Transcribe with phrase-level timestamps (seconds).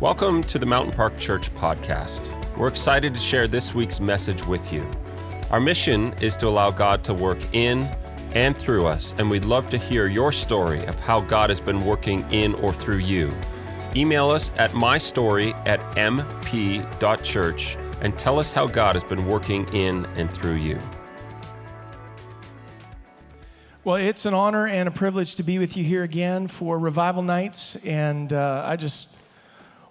[0.00, 2.30] Welcome to the Mountain Park Church podcast.
[2.56, 4.88] We're excited to share this week's message with you.
[5.50, 7.88] Our mission is to allow God to work in
[8.32, 11.84] and through us, and we'd love to hear your story of how God has been
[11.84, 13.32] working in or through you.
[13.96, 20.06] Email us at mystory at mp.church and tell us how God has been working in
[20.14, 20.78] and through you.
[23.82, 27.24] Well, it's an honor and a privilege to be with you here again for revival
[27.24, 29.18] nights, and uh, I just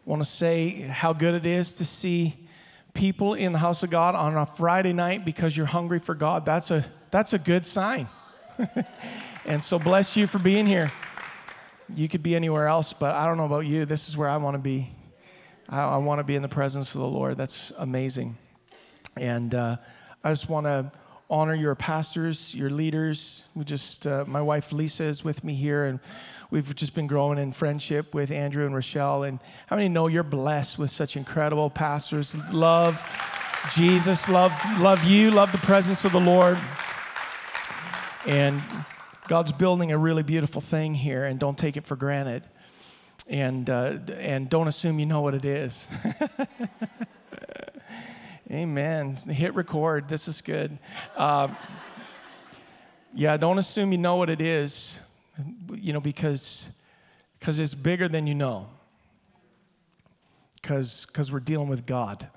[0.08, 2.34] want to say how good it is to see
[2.94, 6.46] people in the house of God on a Friday night because you're hungry for God.
[6.46, 8.08] That's a that's a good sign.
[9.46, 10.94] and so bless you for being here.
[11.94, 13.84] You could be anywhere else, but I don't know about you.
[13.84, 14.90] This is where I want to be.
[15.68, 17.38] I, I want to be in the presence of the Lord.
[17.38, 18.38] That's amazing.
[19.18, 19.76] And uh,
[20.24, 20.90] I just want to
[21.30, 23.48] honor your pastors, your leaders.
[23.56, 26.00] We just, uh, my wife Lisa is with me here, and
[26.52, 29.24] we've just been growing in friendship with Andrew and Rochelle.
[29.24, 32.36] And how many know you're blessed with such incredible pastors?
[32.52, 33.04] Love
[33.76, 36.58] Jesus, love, love you, love the presence of the Lord.
[38.26, 38.62] And
[39.28, 42.44] God's building a really beautiful thing here, and don't take it for granted.
[43.30, 45.90] And, uh, and don't assume you know what it is.
[48.50, 49.16] Amen.
[49.16, 50.08] Hit record.
[50.08, 50.78] This is good.
[51.16, 51.50] Uh,
[53.14, 55.02] yeah, don't assume you know what it is
[55.76, 56.70] you know, because
[57.40, 58.70] because it's bigger than you know.
[60.56, 62.28] Because because we're dealing with God,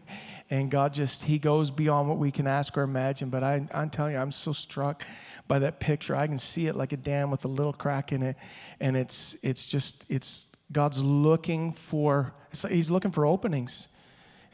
[0.50, 3.30] and God just He goes beyond what we can ask or imagine.
[3.30, 5.04] But I, I'm telling you, I'm so struck
[5.48, 6.14] by that picture.
[6.14, 8.36] I can see it like a dam with a little crack in it,
[8.80, 12.34] and it's it's just it's God's looking for
[12.68, 13.88] He's looking for openings,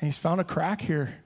[0.00, 1.22] and He's found a crack here.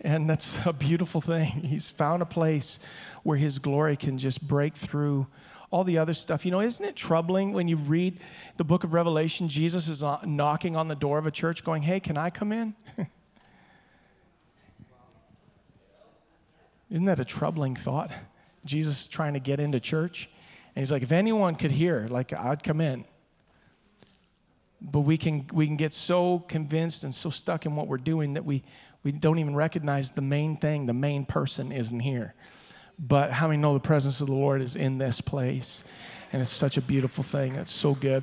[0.00, 1.46] And that's a beautiful thing.
[1.46, 2.78] He's found a place
[3.22, 5.26] where His glory can just break through
[5.72, 6.44] all the other stuff.
[6.44, 8.20] You know, isn't it troubling when you read
[8.58, 9.48] the book of Revelation?
[9.48, 12.74] Jesus is knocking on the door of a church going, Hey, can I come in?
[16.90, 18.12] isn't that a troubling thought?
[18.66, 20.28] Jesus is trying to get into church.
[20.76, 23.06] And he's like, If anyone could hear, like, I'd come in.
[24.84, 28.34] But we can, we can get so convinced and so stuck in what we're doing
[28.34, 28.64] that we,
[29.04, 32.34] we don't even recognize the main thing, the main person isn't here
[32.98, 35.84] but how many know the presence of the Lord is in this place?
[36.32, 37.56] And it's such a beautiful thing.
[37.56, 38.22] It's so good.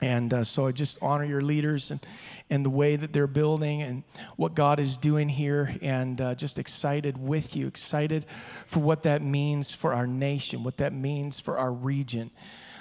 [0.00, 2.00] And uh, so I just honor your leaders and,
[2.48, 4.04] and the way that they're building and
[4.36, 5.74] what God is doing here.
[5.82, 8.24] And uh, just excited with you, excited
[8.66, 12.30] for what that means for our nation, what that means for our region.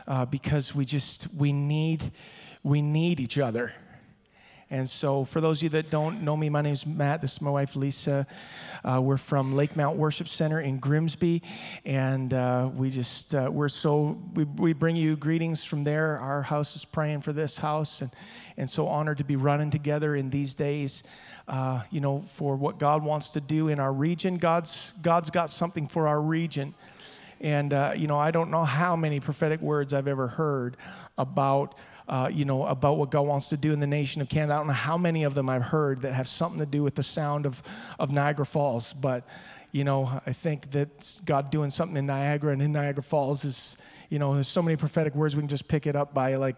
[0.08, 2.12] Uh, because we just, we need,
[2.68, 3.72] we need each other.
[4.70, 7.22] And so, for those of you that don't know me, my name is Matt.
[7.22, 8.28] This is my wife, Lisa.
[8.84, 11.42] Uh, we're from Lakemount Worship Center in Grimsby,
[11.86, 16.20] and uh, we just uh, we're so we, we bring you greetings from there.
[16.20, 18.12] Our house is praying for this house, and
[18.58, 21.04] and so honored to be running together in these days.
[21.48, 24.38] Uh, you know, for what God wants to do in our region.
[24.38, 26.76] God's God's got something for our region.
[27.40, 30.76] And, uh, you know, I don't know how many prophetic words I've ever heard
[31.18, 31.76] about
[32.08, 34.54] uh, you know, about what God wants to do in the nation of Canada.
[34.54, 36.96] I don't know how many of them I've heard that have something to do with
[36.96, 37.62] the sound of,
[38.00, 39.28] of Niagara Falls, but,
[39.72, 43.78] you know, I think that God doing something in Niagara and in Niagara Falls is,
[44.10, 46.56] you know, there's so many prophetic words we can just pick it up by like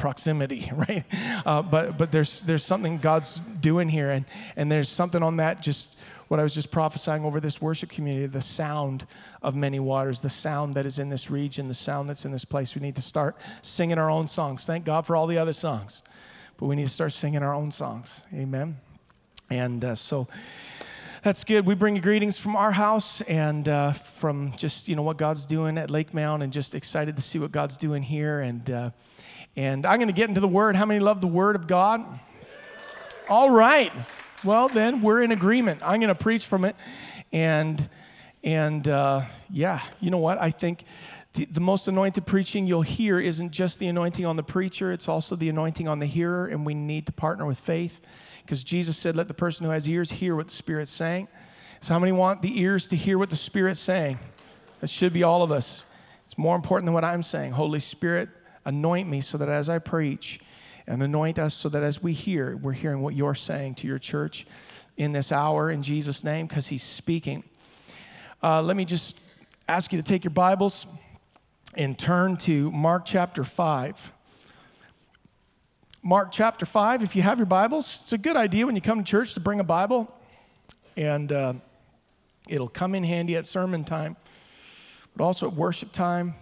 [0.00, 1.04] proximity, right?
[1.46, 4.24] Uh, but but there's there's something God's doing here, and
[4.56, 5.98] and there's something on that just
[6.30, 9.04] what I was just prophesying over this worship community the sound
[9.42, 12.44] of many waters, the sound that is in this region, the sound that's in this
[12.44, 12.76] place.
[12.76, 14.64] We need to start singing our own songs.
[14.64, 16.04] Thank God for all the other songs,
[16.56, 18.24] but we need to start singing our own songs.
[18.32, 18.76] Amen.
[19.50, 20.28] And uh, so,
[21.24, 21.66] that's good.
[21.66, 25.46] We bring you greetings from our house and uh, from just you know what God's
[25.46, 28.38] doing at Lakemount, and just excited to see what God's doing here.
[28.38, 28.90] And uh,
[29.56, 30.76] and I'm going to get into the Word.
[30.76, 32.06] How many love the Word of God?
[33.28, 33.90] All right.
[34.42, 35.82] Well, then we're in agreement.
[35.84, 36.74] I'm going to preach from it.
[37.30, 37.90] And,
[38.42, 40.40] and uh, yeah, you know what?
[40.40, 40.84] I think
[41.34, 45.08] the, the, most anointed preaching you'll hear isn't just the anointing on the preacher, it's
[45.08, 46.46] also the anointing on the hearer.
[46.46, 48.00] And we need to partner with faith
[48.42, 51.28] because Jesus said, Let the person who has ears hear what the Spirit's saying.
[51.80, 54.18] So, how many want the ears to hear what the Spirit's saying?
[54.80, 55.84] That should be all of us.
[56.24, 57.52] It's more important than what I'm saying.
[57.52, 58.30] Holy Spirit,
[58.64, 60.40] anoint me so that as I preach,
[60.86, 63.98] and anoint us so that as we hear, we're hearing what you're saying to your
[63.98, 64.46] church
[64.96, 67.44] in this hour in Jesus' name because he's speaking.
[68.42, 69.20] Uh, let me just
[69.68, 70.86] ask you to take your Bibles
[71.74, 74.12] and turn to Mark chapter 5.
[76.02, 78.98] Mark chapter 5, if you have your Bibles, it's a good idea when you come
[78.98, 80.12] to church to bring a Bible,
[80.96, 81.52] and uh,
[82.48, 84.16] it'll come in handy at sermon time,
[85.14, 86.34] but also at worship time.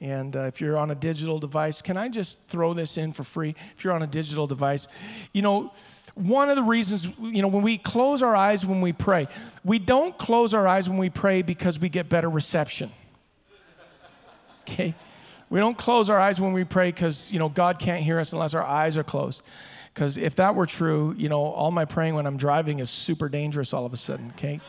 [0.00, 3.24] And uh, if you're on a digital device, can I just throw this in for
[3.24, 3.54] free?
[3.76, 4.88] If you're on a digital device,
[5.32, 5.72] you know,
[6.14, 9.26] one of the reasons, you know, when we close our eyes when we pray,
[9.64, 12.90] we don't close our eyes when we pray because we get better reception.
[14.62, 14.94] Okay?
[15.50, 18.32] We don't close our eyes when we pray because, you know, God can't hear us
[18.32, 19.42] unless our eyes are closed.
[19.92, 23.28] Because if that were true, you know, all my praying when I'm driving is super
[23.28, 24.60] dangerous all of a sudden, okay?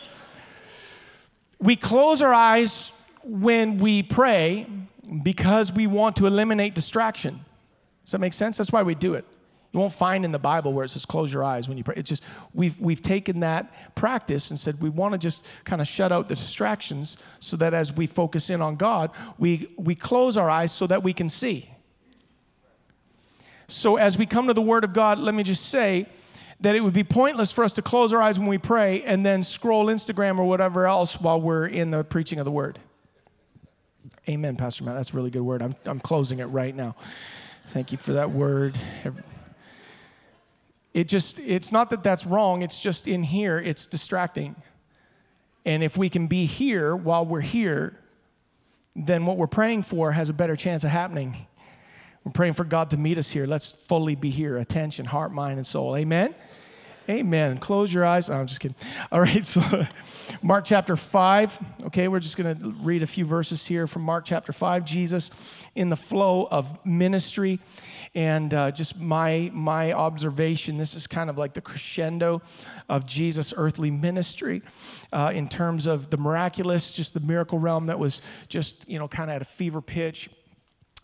[1.59, 4.67] We close our eyes when we pray
[5.05, 7.39] because we want to eliminate distraction.
[8.03, 8.57] Does that make sense?
[8.57, 9.25] That's why we do it.
[9.75, 11.95] You won't find in the Bible where it says close your eyes when you pray.
[11.97, 12.23] It's just
[12.53, 16.29] we've we've taken that practice and said we want to just kind of shut out
[16.29, 20.71] the distractions so that as we focus in on God, we we close our eyes
[20.71, 21.69] so that we can see.
[23.67, 26.07] So as we come to the word of God, let me just say
[26.61, 29.25] that it would be pointless for us to close our eyes when we pray and
[29.25, 32.79] then scroll Instagram or whatever else while we're in the preaching of the word.
[34.27, 34.95] Amen, Pastor Matt.
[34.95, 35.61] That's a really good word.
[35.61, 36.95] I'm, I'm closing it right now.
[37.65, 38.75] Thank you for that word.
[40.93, 44.55] It just, it's not that that's wrong, it's just in here, it's distracting.
[45.65, 47.99] And if we can be here while we're here,
[48.95, 51.47] then what we're praying for has a better chance of happening.
[52.23, 53.45] We're praying for God to meet us here.
[53.45, 55.95] Let's fully be here attention, heart, mind, and soul.
[55.95, 56.33] Amen?
[57.07, 57.57] Amen.
[57.59, 58.31] Close your eyes.
[58.31, 58.75] Oh, I'm just kidding.
[59.11, 59.61] All right, so
[60.41, 61.59] Mark chapter 5.
[61.85, 64.83] Okay, we're just going to read a few verses here from Mark chapter 5.
[64.85, 67.59] Jesus in the flow of ministry
[68.15, 72.41] and uh, just my my observation this is kind of like the crescendo
[72.87, 74.61] of jesus earthly ministry
[75.11, 79.07] uh, in terms of the miraculous just the miracle realm that was just you know
[79.07, 80.29] kind of at a fever pitch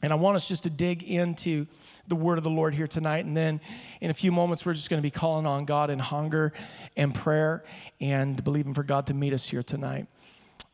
[0.02, 1.66] and i want us just to dig into
[2.08, 3.60] the word of the lord here tonight and then
[4.00, 6.54] in a few moments we're just going to be calling on god in hunger
[6.98, 7.64] and prayer
[8.00, 10.08] and believing for god to meet us here tonight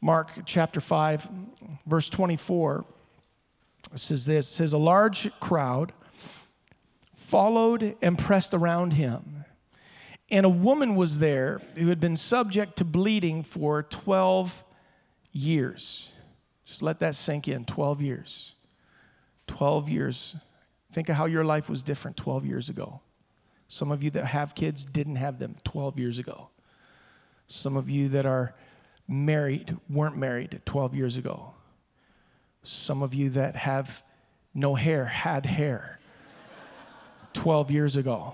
[0.02, 1.28] mark chapter 5
[1.86, 2.86] verse 24
[3.96, 5.94] says this says a large crowd
[7.28, 9.44] followed and pressed around him.
[10.32, 14.64] And a woman was there who had been subject to bleeding for 12
[15.34, 16.14] years.
[16.66, 18.56] Just let that sink in 12 years.
[19.48, 20.36] 12 years.
[20.92, 23.02] Think of how your life was different 12 years ago.
[23.68, 26.50] Some of you that have kids didn't have them 12 years ago.
[27.48, 28.56] Some of you that are
[29.08, 31.54] married weren't married 12 years ago.
[32.64, 34.04] Some of you that have
[34.54, 36.00] no hair had hair
[37.34, 38.34] 12 years ago.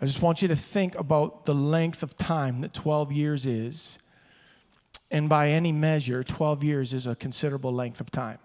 [0.00, 4.00] I just want you to think about the length of time that 12 years is.
[5.12, 8.38] And by any measure, 12 years is a considerable length of time.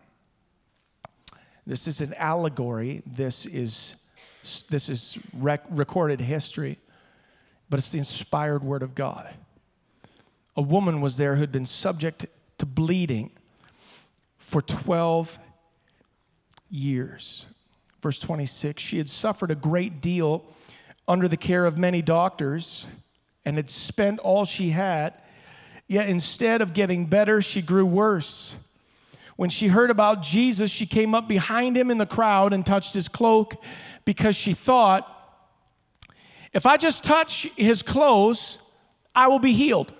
[1.68, 3.04] This is an allegory.
[3.06, 3.98] This is,
[4.70, 6.80] this is rec- recorded history,
[7.70, 9.30] but it's the inspired word of God.
[10.56, 12.26] A woman was there who'd been subject
[12.60, 13.32] to bleeding
[14.40, 15.38] for 12
[16.70, 17.46] years.
[18.02, 20.46] Verse 26 She had suffered a great deal
[21.06, 22.88] under the care of many doctors
[23.44, 25.14] and had spent all she had.
[25.90, 28.56] Yet instead of getting better, she grew worse.
[29.38, 32.94] When she heard about Jesus, she came up behind him in the crowd and touched
[32.94, 33.64] his cloak
[34.04, 35.14] because she thought,
[36.54, 38.58] if I just touch his clothes,
[39.14, 39.94] I will be healed.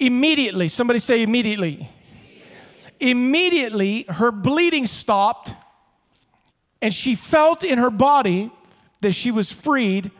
[0.00, 1.88] Immediately, somebody say immediately.
[2.98, 5.54] Immediately, her bleeding stopped
[6.82, 8.50] and she felt in her body
[9.00, 10.10] that she was freed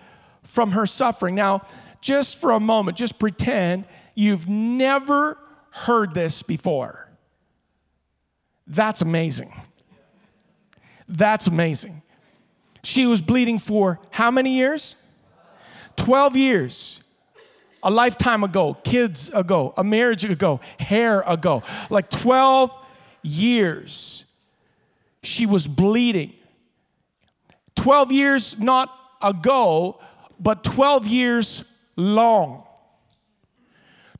[0.42, 1.34] from her suffering.
[1.34, 1.66] Now,
[2.00, 5.36] just for a moment, just pretend you've never
[5.70, 7.05] heard this before.
[8.66, 9.52] That's amazing.
[11.08, 12.02] That's amazing.
[12.82, 14.96] She was bleeding for how many years?
[15.96, 17.00] 12 years.
[17.82, 21.62] A lifetime ago, kids ago, a marriage ago, hair ago.
[21.90, 22.72] Like 12
[23.22, 24.24] years.
[25.22, 26.32] She was bleeding.
[27.76, 28.90] 12 years not
[29.22, 30.00] ago,
[30.40, 31.64] but 12 years
[31.96, 32.64] long.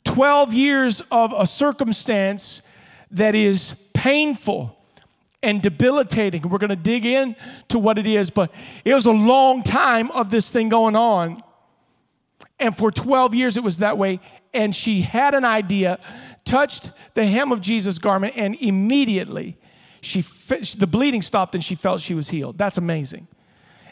[0.04, 2.62] 12 years of a circumstance
[3.10, 3.72] that is
[4.06, 4.78] painful
[5.42, 6.48] and debilitating.
[6.48, 7.34] We're going to dig in
[7.68, 8.52] to what it is, but
[8.84, 11.42] it was a long time of this thing going on.
[12.60, 14.20] And for 12 years it was that way.
[14.54, 15.98] And she had an idea,
[16.44, 19.58] touched the hem of Jesus' garment, and immediately
[20.00, 22.56] she the bleeding stopped and she felt she was healed.
[22.56, 23.26] That's amazing.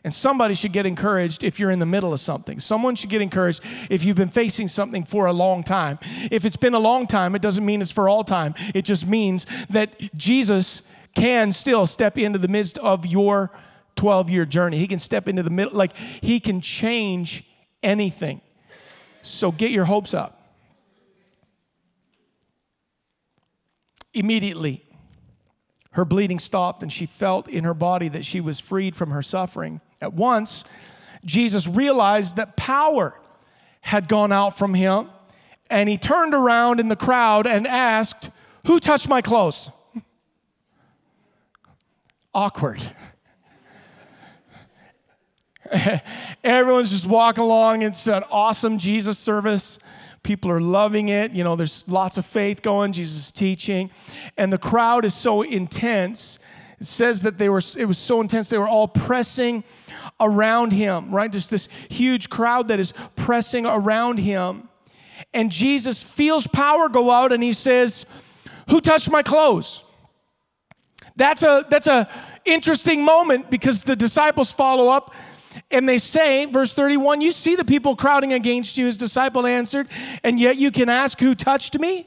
[0.05, 2.61] And somebody should get encouraged if you're in the middle of something.
[2.61, 5.99] Someone should get encouraged if you've been facing something for a long time.
[6.31, 8.55] If it's been a long time, it doesn't mean it's for all time.
[8.75, 10.83] It just means that Jesus
[11.15, 13.51] can still step into the midst of your
[13.97, 14.79] 12 year journey.
[14.79, 17.45] He can step into the middle, like, He can change
[17.83, 18.43] anything.
[19.23, 20.41] So get your hopes up.
[24.13, 24.85] Immediately,
[25.93, 29.23] her bleeding stopped, and she felt in her body that she was freed from her
[29.23, 29.81] suffering.
[30.05, 30.65] At once,
[31.25, 33.19] Jesus realized that power
[33.81, 35.09] had gone out from him,
[35.71, 38.29] and he turned around in the crowd and asked,
[38.67, 39.71] Who touched my clothes?
[42.35, 42.83] Awkward.
[46.45, 47.81] Everyone's just walking along.
[47.81, 49.79] It's an awesome Jesus service.
[50.23, 51.33] People are loving it.
[51.33, 52.93] You know, there's lots of faith going.
[52.93, 53.91] Jesus is teaching.
[54.37, 56.41] And the crowd is so intense.
[56.79, 59.65] It says that they were, it was so intense, they were all pressing
[60.21, 61.31] around him, right?
[61.31, 64.69] Just this huge crowd that is pressing around him.
[65.33, 68.07] And Jesus feels power go out and he says,
[68.71, 69.85] Who touched my clothes?
[71.17, 72.09] That's a that's a
[72.45, 75.15] interesting moment because the disciples follow up
[75.71, 79.89] and they say, verse 31, you see the people crowding against you, his disciple answered,
[80.23, 82.07] and yet you can ask, Who touched me?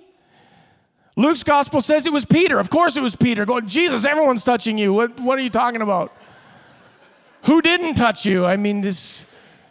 [1.16, 2.60] Luke's gospel says it was Peter.
[2.60, 3.44] Of course it was Peter.
[3.46, 4.94] Going, Jesus, everyone's touching you.
[4.94, 6.16] What, what are you talking about?
[7.44, 8.46] Who didn't touch you?
[8.46, 9.26] I mean, this,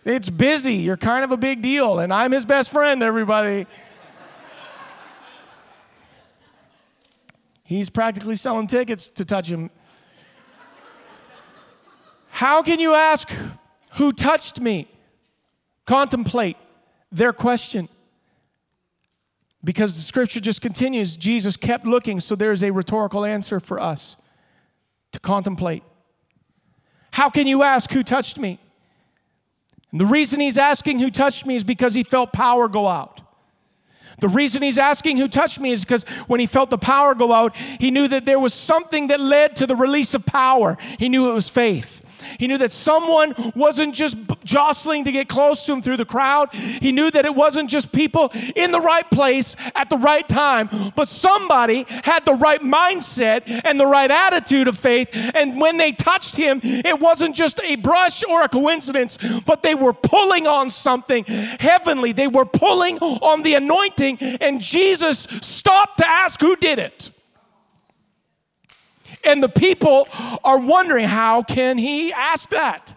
[0.05, 0.75] it's busy.
[0.75, 3.67] You're kind of a big deal, and I'm his best friend, everybody.
[7.65, 9.71] He's practically selling tickets to touch him.
[12.31, 13.33] How can you ask
[13.93, 14.89] who touched me?
[15.85, 16.57] Contemplate
[17.11, 17.89] their question.
[19.65, 24.17] Because the scripture just continues, Jesus kept looking, so there's a rhetorical answer for us
[25.11, 25.83] to contemplate.
[27.17, 28.59] How can you ask who touched me?
[29.91, 33.23] And the reason he's asking who touched me is because he felt power go out.
[34.21, 37.33] The reason he's asking who touched me is because when he felt the power go
[37.33, 40.77] out, he knew that there was something that led to the release of power.
[40.99, 42.03] He knew it was faith.
[42.39, 46.53] He knew that someone wasn't just jostling to get close to him through the crowd.
[46.55, 50.69] He knew that it wasn't just people in the right place at the right time,
[50.95, 55.11] but somebody had the right mindset and the right attitude of faith.
[55.35, 59.75] And when they touched him, it wasn't just a brush or a coincidence, but they
[59.75, 62.13] were pulling on something heavenly.
[62.13, 67.11] They were pulling on the anointing, and Jesus stopped to ask who did it.
[69.27, 70.09] And the people
[70.45, 72.95] are wondering, how can he ask that?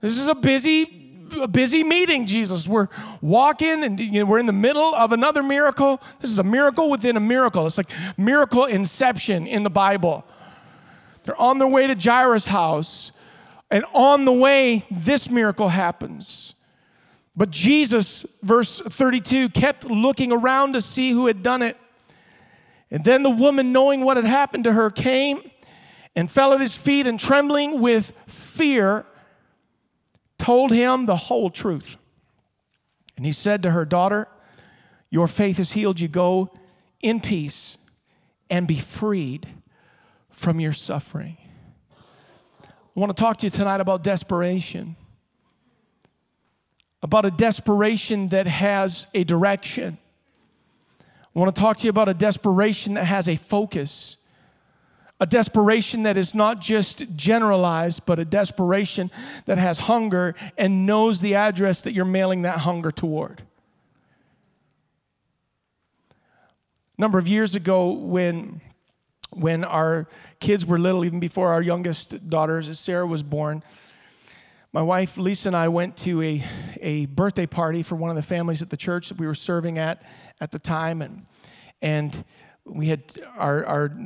[0.00, 0.98] This is a busy
[1.40, 2.66] a busy meeting, Jesus.
[2.66, 2.88] We're
[3.20, 6.00] walking and you know, we're in the middle of another miracle.
[6.20, 7.66] This is a miracle within a miracle.
[7.66, 10.24] It's like miracle inception in the Bible.
[11.24, 13.12] They're on their way to Jairus' house,
[13.70, 16.54] and on the way, this miracle happens.
[17.36, 21.76] But Jesus, verse 32, kept looking around to see who had done it.
[22.90, 25.50] And then the woman, knowing what had happened to her, came
[26.16, 29.04] and fell at his feet and trembling with fear,
[30.38, 31.96] told him the whole truth.
[33.16, 34.28] And he said to her, Daughter,
[35.10, 36.08] your faith has healed you.
[36.08, 36.50] Go
[37.02, 37.76] in peace
[38.50, 39.46] and be freed
[40.30, 41.36] from your suffering.
[42.62, 44.96] I want to talk to you tonight about desperation,
[47.02, 49.98] about a desperation that has a direction
[51.38, 54.16] I want to talk to you about a desperation that has a focus,
[55.20, 59.08] a desperation that is not just generalized, but a desperation
[59.46, 63.42] that has hunger and knows the address that you're mailing that hunger toward.
[66.10, 68.60] A number of years ago, when
[69.30, 70.08] when our
[70.40, 73.62] kids were little, even before our youngest daughter, Sarah, was born,
[74.72, 76.44] my wife Lisa and I went to a,
[76.80, 79.78] a birthday party for one of the families at the church that we were serving
[79.78, 80.02] at
[80.40, 81.24] at the time, and
[81.80, 82.24] and
[82.64, 83.02] we had
[83.38, 83.96] our, our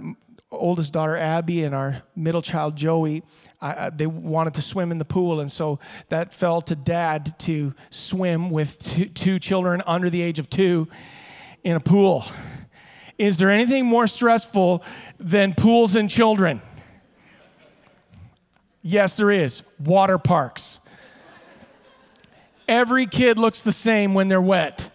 [0.53, 3.25] oldest daughter Abby and our middle child Joey.
[3.61, 7.75] Uh, they wanted to swim in the pool, and so that fell to dad to
[7.91, 10.87] swim with two, two children under the age of two
[11.65, 12.25] in a pool.
[13.19, 14.85] Is there anything more stressful
[15.19, 16.63] than pools and children?
[18.83, 19.63] Yes, there is.
[19.79, 20.81] Water parks.
[22.67, 24.89] Every kid looks the same when they're wet.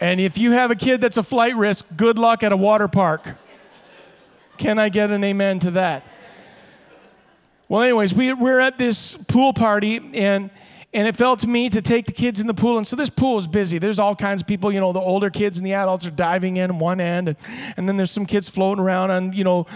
[0.00, 2.88] And if you have a kid that's a flight risk, good luck at a water
[2.88, 3.36] park.
[4.56, 6.04] Can I get an amen to that?
[7.68, 10.50] Well, anyways, we, we're at this pool party, and
[10.92, 12.76] and it fell to me to take the kids in the pool.
[12.76, 13.78] And so this pool is busy.
[13.78, 16.56] There's all kinds of people, you know, the older kids and the adults are diving
[16.56, 17.36] in one end, and,
[17.76, 19.66] and then there's some kids floating around on, you know,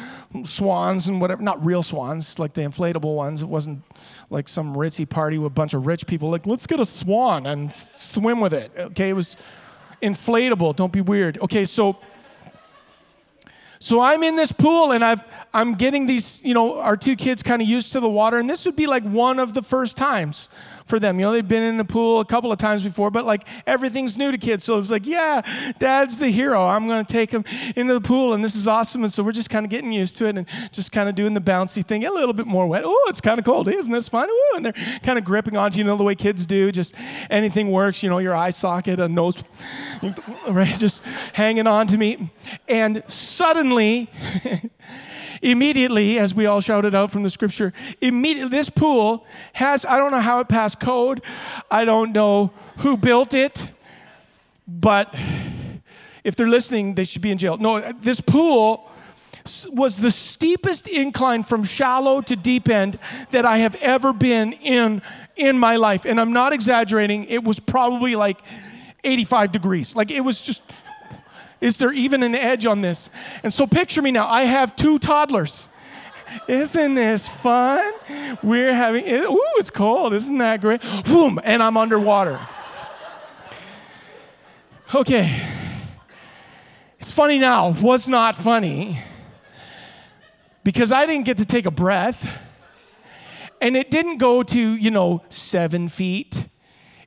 [0.43, 1.41] swans and whatever.
[1.41, 3.43] Not real swans, like the inflatable ones.
[3.43, 3.83] It wasn't
[4.29, 6.31] like some ritzy party with a bunch of rich people.
[6.31, 8.73] Like, let's get a swan and swim with it.
[8.77, 9.37] Okay, it was
[10.03, 10.75] inflatable.
[10.75, 11.39] Don't be weird.
[11.39, 11.97] Okay, so
[13.79, 17.43] so I'm in this pool and I've I'm getting these, you know, our two kids
[17.43, 19.97] kind of used to the water and this would be like one of the first
[19.97, 20.49] times
[20.85, 21.19] for them.
[21.19, 24.19] You know, they've been in the pool a couple of times before, but like everything's
[24.19, 24.65] new to kids.
[24.65, 25.41] So it's like, yeah,
[25.79, 26.67] dad's the hero.
[26.67, 29.03] I'm going to take him into the pool, and this is awesome.
[29.03, 31.35] And so we're just kind of getting used to it and just kind of doing
[31.35, 32.05] the bouncy thing.
[32.05, 32.83] A little bit more wet.
[32.85, 33.69] Oh, it's kind of cold.
[33.69, 34.29] Isn't this fun?
[34.29, 36.71] Ooh, and they're kind of gripping onto you, know, the way kids do.
[36.71, 36.95] Just
[37.31, 39.43] anything works, you know, your eye socket, a nose,
[40.49, 40.79] right?
[40.79, 42.31] Just hanging on to me.
[42.69, 44.11] And suddenly,
[45.45, 50.11] immediately, as we all shouted out from the scripture, immediately this pool has, I don't
[50.11, 51.23] know how it passed code,
[51.71, 53.71] I don't know who built it,
[54.67, 55.15] but
[56.25, 57.59] if they're listening, they should be in jail.
[57.59, 58.91] No, this pool
[59.73, 62.99] was the steepest incline from shallow to deep end
[63.31, 65.03] that I have ever been in
[65.37, 66.07] in my life.
[66.07, 68.41] And I'm not exaggerating, it was probably like
[69.03, 69.95] 85 degrees.
[69.95, 70.63] Like it was just
[71.61, 73.11] is there even an edge on this?
[73.43, 74.29] And so picture me now.
[74.29, 75.69] I have two toddlers.
[76.49, 77.93] Isn't this fun?
[78.43, 80.15] We're having, it, ooh, it's cold.
[80.15, 80.83] Isn't that great?
[81.05, 82.41] Boom, and I'm underwater.
[84.95, 85.41] Okay.
[86.99, 87.71] It's funny now.
[87.81, 89.01] Was not funny
[90.63, 92.43] because I didn't get to take a breath.
[93.61, 96.47] And it didn't go to, you know, seven feet.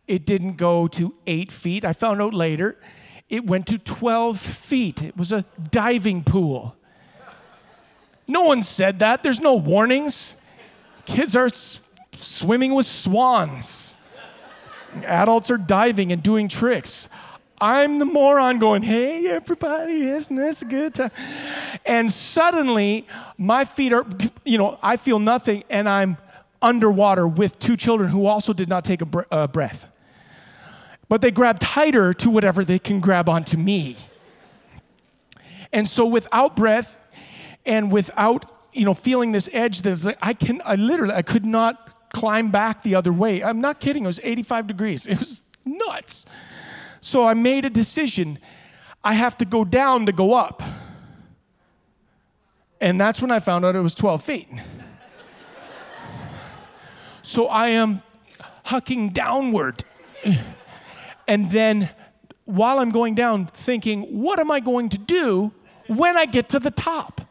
[0.07, 1.83] It didn't go to eight feet.
[1.83, 2.77] I found out later
[3.29, 5.01] it went to 12 feet.
[5.01, 6.75] It was a diving pool.
[8.27, 9.24] No one said that.
[9.24, 10.36] There's no warnings.
[11.05, 11.81] Kids are s-
[12.13, 13.96] swimming with swans.
[15.05, 17.07] Adults are diving and doing tricks.
[17.60, 21.12] I'm the moron going, hey, everybody, isn't this a good time?
[21.86, 23.07] And suddenly,
[23.38, 24.05] my feet are,
[24.46, 26.17] you know, I feel nothing, and I'm
[26.62, 29.88] underwater with two children who also did not take a br- uh, breath
[31.09, 33.95] but they grab tighter to whatever they can grab onto me.
[35.71, 36.97] And so without breath
[37.65, 41.45] and without, you know, feeling this edge that's like, I can, I literally, I could
[41.45, 43.43] not climb back the other way.
[43.43, 44.03] I'm not kidding.
[44.03, 45.05] It was 85 degrees.
[45.07, 46.25] It was nuts.
[47.01, 48.39] So I made a decision.
[49.03, 50.61] I have to go down to go up.
[52.79, 54.47] And that's when I found out it was 12 feet.
[57.21, 58.01] so I am
[58.65, 59.84] hucking downward.
[61.27, 61.89] And then
[62.45, 65.51] while I'm going down, thinking, what am I going to do
[65.87, 67.21] when I get to the top?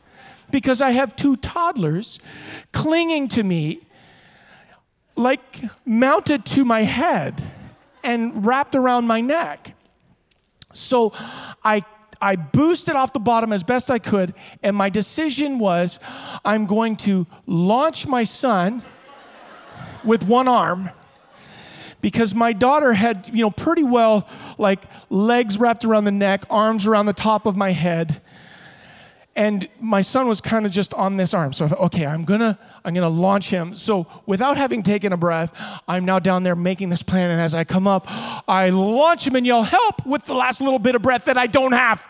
[0.50, 2.20] Because I have two toddlers
[2.72, 3.80] clinging to me,
[5.16, 7.42] like mounted to my head
[8.04, 9.74] and wrapped around my neck.
[10.72, 11.12] So
[11.64, 11.84] I
[12.20, 16.00] I boosted off the bottom as best I could, and my decision was
[16.44, 18.82] I'm going to launch my son
[20.04, 20.90] with one arm
[22.06, 26.86] because my daughter had, you know, pretty well like legs wrapped around the neck, arms
[26.86, 28.22] around the top of my head.
[29.34, 31.52] And my son was kind of just on this arm.
[31.52, 33.74] So I thought, okay, I'm gonna, I'm gonna launch him.
[33.74, 35.52] So without having taken a breath,
[35.88, 37.32] I'm now down there making this plan.
[37.32, 38.04] And as I come up,
[38.48, 41.48] I launch him and yell, help with the last little bit of breath that I
[41.48, 42.06] don't have.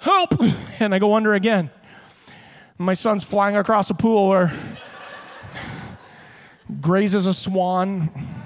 [0.00, 0.34] Help!
[0.80, 1.70] And I go under again.
[2.76, 4.52] My son's flying across a pool or
[6.82, 8.41] grazes a swan.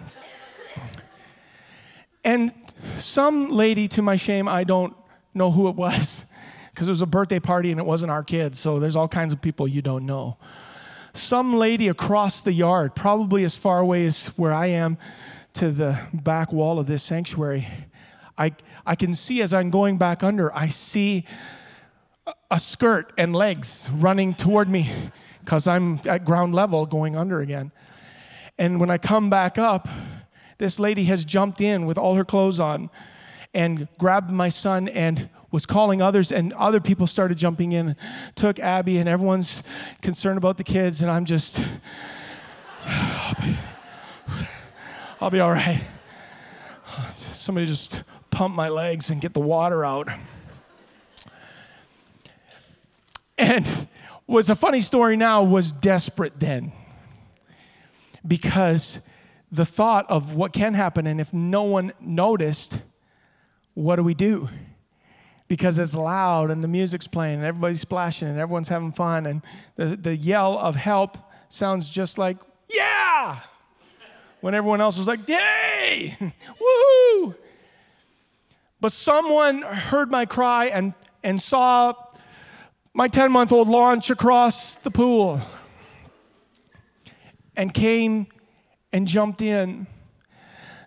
[2.26, 2.52] And
[2.98, 4.96] some lady, to my shame, I don't
[5.32, 6.24] know who it was
[6.70, 8.58] because it was a birthday party and it wasn't our kids.
[8.58, 10.36] So there's all kinds of people you don't know.
[11.14, 14.98] Some lady across the yard, probably as far away as where I am
[15.54, 17.68] to the back wall of this sanctuary,
[18.36, 21.26] I, I can see as I'm going back under, I see
[22.50, 24.90] a skirt and legs running toward me
[25.44, 27.70] because I'm at ground level going under again.
[28.58, 29.86] And when I come back up,
[30.58, 32.90] this lady has jumped in with all her clothes on
[33.54, 37.96] and grabbed my son and was calling others and other people started jumping in
[38.34, 39.62] took abby and everyone's
[40.02, 41.60] concerned about the kids and i'm just
[42.84, 43.56] i'll be,
[45.18, 45.82] I'll be all right.
[47.14, 50.08] Somebody just pump my legs and get the water out.
[53.38, 53.66] And
[54.26, 56.72] what's a funny story now was desperate then.
[58.26, 59.08] Because
[59.50, 62.80] the thought of what can happen, and if no one noticed,
[63.74, 64.48] what do we do?
[65.48, 69.42] Because it's loud and the music's playing and everybody's splashing and everyone's having fun, and
[69.76, 72.38] the, the yell of help sounds just like,
[72.74, 73.40] yeah!
[74.40, 76.16] When everyone else is like, yay!
[76.20, 77.36] Woohoo!
[78.80, 81.94] But someone heard my cry and, and saw
[82.92, 85.40] my 10 month old launch across the pool
[87.56, 88.26] and came
[88.96, 89.86] and jumped in.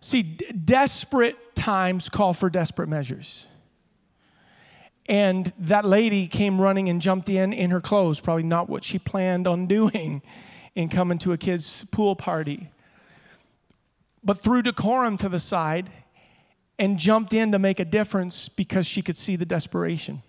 [0.01, 3.45] See, d- desperate times call for desperate measures.
[5.07, 8.97] And that lady came running and jumped in in her clothes, probably not what she
[8.97, 10.23] planned on doing
[10.73, 12.69] in coming to a kid's pool party.
[14.23, 15.91] but threw decorum to the side
[16.79, 20.23] and jumped in to make a difference because she could see the desperation.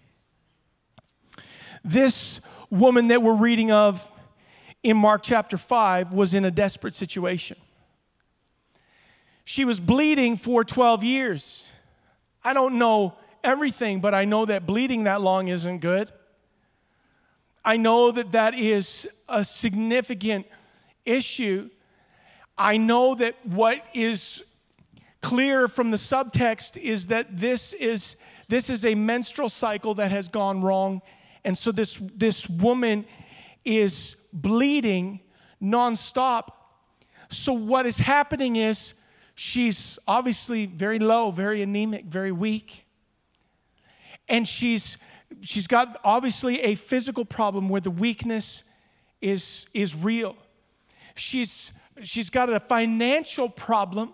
[1.82, 4.12] This woman that we're reading of
[4.82, 7.56] in Mark chapter 5 was in a desperate situation.
[9.50, 11.64] She was bleeding for 12 years.
[12.44, 16.08] I don't know everything, but I know that bleeding that long isn't good.
[17.64, 20.46] I know that that is a significant
[21.04, 21.68] issue.
[22.56, 24.44] I know that what is
[25.20, 30.28] clear from the subtext is that this is this is a menstrual cycle that has
[30.28, 31.02] gone wrong
[31.44, 33.04] and so this this woman
[33.64, 35.18] is bleeding
[35.60, 36.50] nonstop
[37.30, 38.94] so what is happening is
[39.40, 42.84] she's obviously very low very anemic very weak.
[44.28, 44.98] And she's
[45.40, 48.64] she's got obviously a physical problem where the weakness
[49.22, 50.36] is is real.
[51.14, 51.72] She's
[52.02, 54.12] she's got a financial problem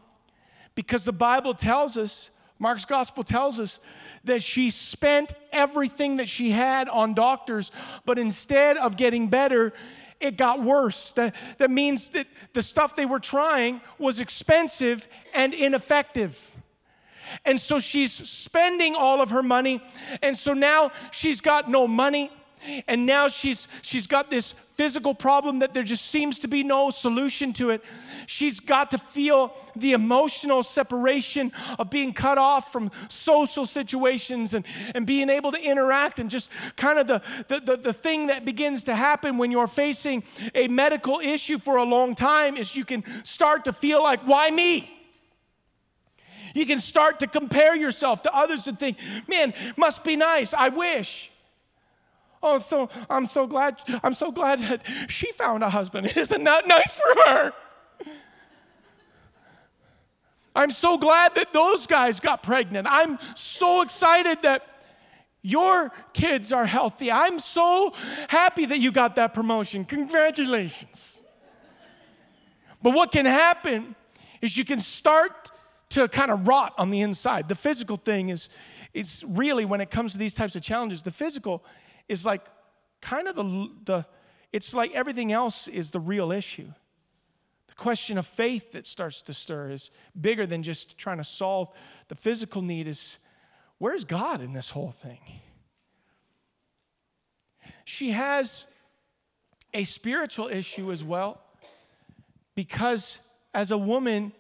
[0.76, 3.80] because the Bible tells us, Mark's gospel tells us,
[4.24, 7.72] that she spent everything that she had on doctors,
[8.04, 9.72] but instead of getting better,
[10.20, 11.12] it got worse.
[11.12, 16.56] That, that means that the stuff they were trying was expensive and ineffective.
[17.44, 19.82] And so she's spending all of her money.
[20.22, 22.30] And so now she's got no money.
[22.88, 26.90] And now she's, she's got this physical problem that there just seems to be no
[26.90, 27.84] solution to it.
[28.26, 34.64] She's got to feel the emotional separation of being cut off from social situations and,
[34.94, 38.44] and being able to interact and just kind of the, the, the, the thing that
[38.44, 42.84] begins to happen when you're facing a medical issue for a long time is you
[42.84, 44.92] can start to feel like, why me?
[46.54, 50.52] You can start to compare yourself to others and think, man, must be nice.
[50.52, 51.30] I wish.
[52.42, 56.12] Oh, so I'm so glad, I'm so glad that she found a husband.
[56.16, 57.52] Isn't that nice for her?
[60.56, 62.88] I'm so glad that those guys got pregnant.
[62.90, 64.66] I'm so excited that
[65.42, 67.12] your kids are healthy.
[67.12, 67.92] I'm so
[68.28, 69.84] happy that you got that promotion.
[69.84, 71.20] Congratulations.
[72.82, 73.94] But what can happen
[74.40, 75.50] is you can start
[75.90, 77.48] to kind of rot on the inside.
[77.48, 78.48] The physical thing is,
[78.94, 81.64] is really, when it comes to these types of challenges, the physical
[82.08, 82.44] is like
[83.00, 84.06] kind of the, the
[84.52, 86.72] it's like everything else is the real issue
[87.76, 91.68] question of faith that starts to stir is bigger than just trying to solve
[92.08, 93.18] the physical need is
[93.78, 95.20] where's God in this whole thing?
[97.84, 98.66] She has
[99.74, 101.40] a spiritual issue as well
[102.54, 103.20] because
[103.52, 104.32] as a woman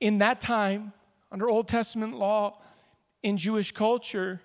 [0.00, 0.92] in that time
[1.32, 2.58] under Old Testament law
[3.22, 4.40] in Jewish culture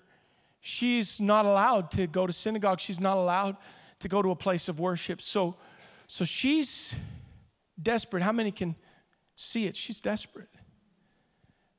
[0.61, 3.57] she's not allowed to go to synagogue she's not allowed
[3.99, 5.55] to go to a place of worship so
[6.07, 6.95] so she's
[7.81, 8.23] desperate.
[8.23, 8.75] How many can
[9.35, 9.75] see it?
[9.75, 10.49] She's desperate.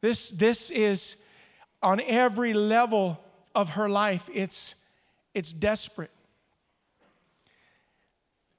[0.00, 1.16] This, this is
[1.82, 3.22] on every level
[3.54, 4.76] of her life, it's,
[5.34, 6.10] it's desperate.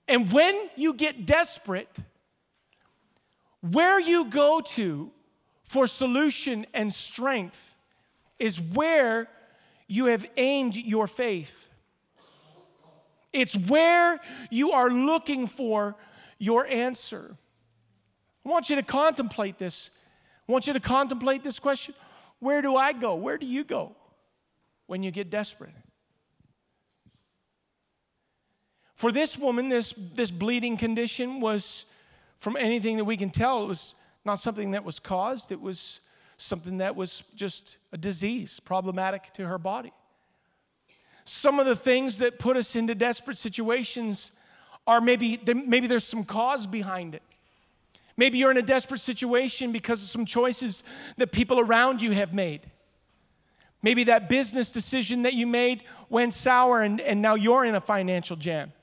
[0.08, 2.00] And when you get desperate,
[3.62, 5.12] where you go to
[5.64, 7.78] for solution and strength
[8.40, 9.30] is where
[9.88, 11.70] you have aimed your faith.
[13.32, 15.96] It's where you are looking for
[16.42, 17.38] your answer.
[18.44, 19.92] I want you to contemplate this.
[20.50, 21.94] I want you to contemplate this question
[22.40, 23.16] Where do I go?
[23.16, 23.96] Where do you go
[24.88, 25.72] when you get desperate?
[28.96, 31.86] For this woman, this, this bleeding condition was,
[32.38, 36.02] from anything that we can tell, it was not something that was caused, it was
[36.38, 39.92] something that was just a disease, problematic to her body.
[41.24, 44.34] Some of the things that put us into desperate situations
[44.88, 47.22] are maybe, maybe there's some cause behind it.
[48.18, 50.84] Maybe you're in a desperate situation because of some choices
[51.18, 52.62] that people around you have made.
[53.84, 57.82] Maybe that business decision that you made went sour and, and now you're in a
[57.82, 58.74] financial jam.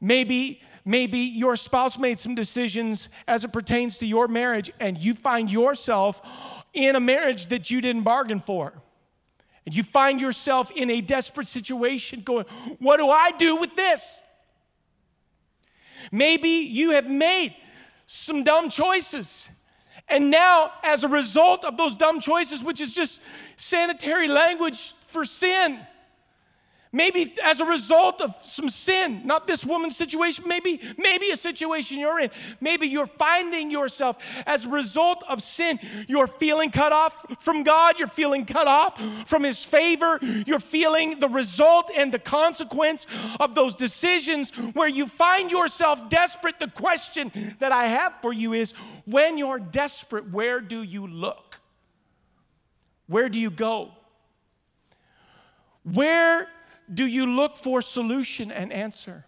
[0.00, 5.14] Maybe, maybe your spouse made some decisions as it pertains to your marriage and you
[5.14, 6.22] find yourself
[6.72, 8.72] in a marriage that you didn't bargain for.
[9.66, 12.44] And you find yourself in a desperate situation going,
[12.80, 14.22] What do I do with this?
[16.12, 17.54] Maybe you have made
[18.06, 19.48] some dumb choices.
[20.08, 23.22] And now, as a result of those dumb choices, which is just
[23.56, 25.80] sanitary language for sin,
[26.94, 31.98] Maybe as a result of some sin, not this woman's situation, maybe, maybe a situation
[31.98, 32.30] you're in.
[32.60, 35.80] Maybe you're finding yourself as a result of sin.
[36.06, 41.18] You're feeling cut off from God, you're feeling cut off from His favor, you're feeling
[41.18, 43.08] the result and the consequence
[43.40, 46.60] of those decisions where you find yourself desperate.
[46.60, 48.70] The question that I have for you is
[49.04, 51.58] when you're desperate, where do you look?
[53.08, 53.90] Where do you go?
[55.82, 56.46] Where
[56.92, 59.24] do you look for solution and answer?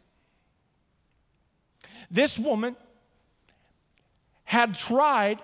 [2.10, 2.76] This woman
[4.44, 5.40] had tried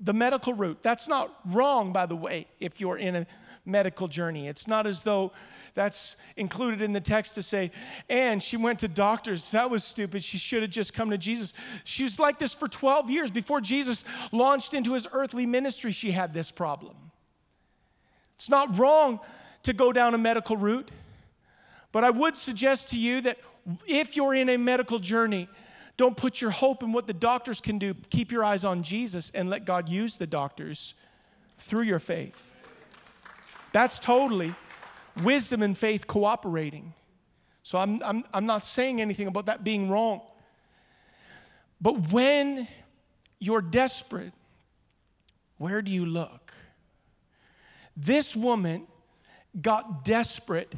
[0.00, 0.82] the medical route.
[0.82, 3.26] That's not wrong, by the way, if you're in a
[3.64, 4.48] medical journey.
[4.48, 5.32] It's not as though
[5.74, 7.70] that's included in the text to say,
[8.08, 9.50] and she went to doctors.
[9.50, 10.24] That was stupid.
[10.24, 11.54] She should have just come to Jesus.
[11.84, 13.30] She was like this for 12 years.
[13.30, 16.96] Before Jesus launched into his earthly ministry, she had this problem.
[18.36, 19.20] It's not wrong
[19.64, 20.90] to go down a medical route.
[21.92, 23.38] But I would suggest to you that
[23.86, 25.48] if you're in a medical journey,
[25.96, 27.94] don't put your hope in what the doctors can do.
[28.10, 30.94] Keep your eyes on Jesus and let God use the doctors
[31.56, 32.54] through your faith.
[33.72, 34.54] That's totally
[35.22, 36.94] wisdom and faith cooperating.
[37.62, 40.20] So I'm, I'm, I'm not saying anything about that being wrong.
[41.80, 42.66] But when
[43.40, 44.32] you're desperate,
[45.58, 46.54] where do you look?
[47.96, 48.86] This woman
[49.60, 50.72] got desperate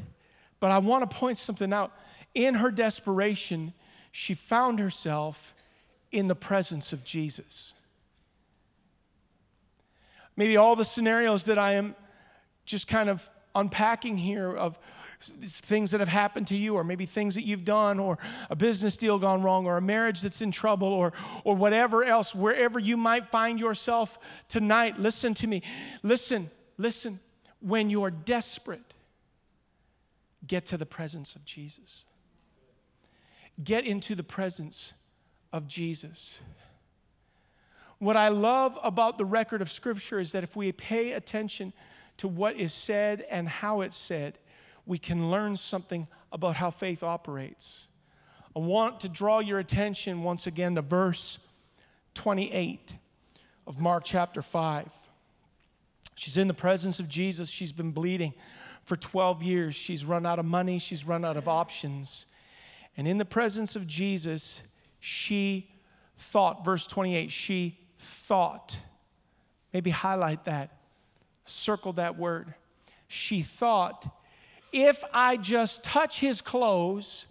[0.60, 1.92] but I want to point something out.
[2.34, 3.72] In her desperation,
[4.12, 5.54] she found herself
[6.12, 7.74] in the presence of Jesus.
[10.36, 11.94] Maybe all the scenarios that I am
[12.64, 14.78] just kind of unpacking here of
[15.20, 18.18] things that have happened to you, or maybe things that you've done, or
[18.48, 21.12] a business deal gone wrong, or a marriage that's in trouble, or,
[21.44, 24.18] or whatever else, wherever you might find yourself
[24.48, 25.62] tonight, listen to me.
[26.02, 27.18] Listen, listen.
[27.60, 28.94] When you're desperate,
[30.50, 32.04] get to the presence of Jesus.
[33.62, 34.94] Get into the presence
[35.52, 36.42] of Jesus.
[37.98, 41.72] What I love about the record of Scripture is that if we pay attention
[42.16, 44.38] to what is said and how it's said,
[44.86, 47.86] we can learn something about how faith operates.
[48.56, 51.38] I want to draw your attention once again to verse
[52.14, 52.96] 28
[53.68, 54.90] of Mark chapter 5.
[56.16, 58.34] She's in the presence of Jesus, she's been bleeding
[58.84, 59.74] for 12 years.
[59.74, 62.26] She's run out of money, she's run out of options.
[62.96, 64.62] And in the presence of Jesus,
[64.98, 65.70] she
[66.18, 68.78] thought, verse 28, she thought.
[69.72, 70.76] Maybe highlight that,
[71.44, 72.54] circle that word.
[73.08, 74.06] She thought,
[74.72, 77.26] if I just touch his clothes,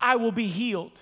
[0.00, 1.00] I will be healed.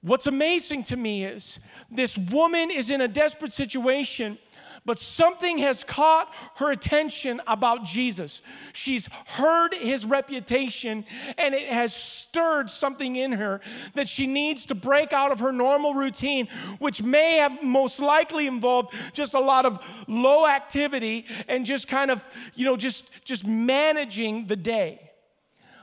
[0.00, 4.36] What's amazing to me is this woman is in a desperate situation
[4.84, 8.42] but something has caught her attention about Jesus.
[8.72, 11.04] She's heard his reputation
[11.38, 13.60] and it has stirred something in her
[13.94, 18.46] that she needs to break out of her normal routine, which may have most likely
[18.46, 23.46] involved just a lot of low activity and just kind of, you know, just, just
[23.46, 25.10] managing the day.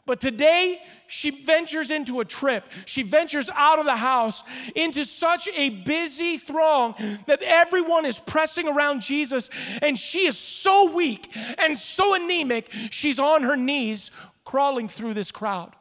[0.06, 2.64] But today, she ventures into a trip.
[2.86, 4.44] She ventures out of the house
[4.76, 6.94] into such a busy throng
[7.26, 9.50] that everyone is pressing around Jesus,
[9.82, 14.12] and she is so weak and so anemic, she's on her knees
[14.44, 15.76] crawling through this crowd.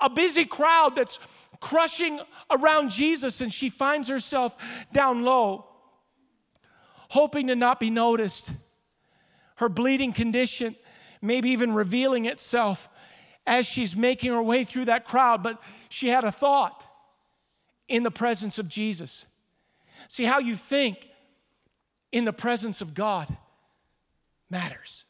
[0.00, 1.18] A busy crowd that's
[1.60, 5.66] crushing around Jesus, and she finds herself down low,
[7.08, 8.52] hoping to not be noticed.
[9.56, 10.76] Her bleeding condition,
[11.22, 12.90] maybe even revealing itself
[13.46, 16.86] as she's making her way through that crowd, but she had a thought
[17.88, 19.26] in the presence of Jesus.
[20.08, 21.08] See, how you think
[22.12, 23.28] in the presence of God
[24.48, 25.04] matters.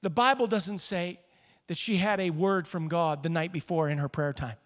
[0.00, 1.20] The Bible doesn't say
[1.68, 4.56] that she had a word from God the night before in her prayer time.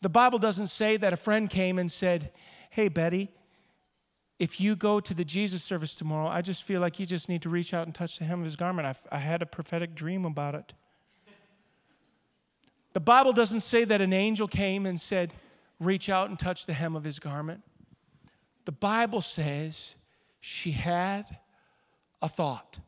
[0.00, 2.32] The Bible doesn't say that a friend came and said,
[2.70, 3.30] Hey, Betty,
[4.42, 7.42] if you go to the Jesus service tomorrow, I just feel like you just need
[7.42, 8.88] to reach out and touch the hem of his garment.
[8.88, 10.72] I, I had a prophetic dream about it.
[12.92, 15.32] The Bible doesn't say that an angel came and said,
[15.78, 17.62] reach out and touch the hem of his garment.
[18.64, 19.94] The Bible says
[20.40, 21.38] she had
[22.20, 22.80] a thought.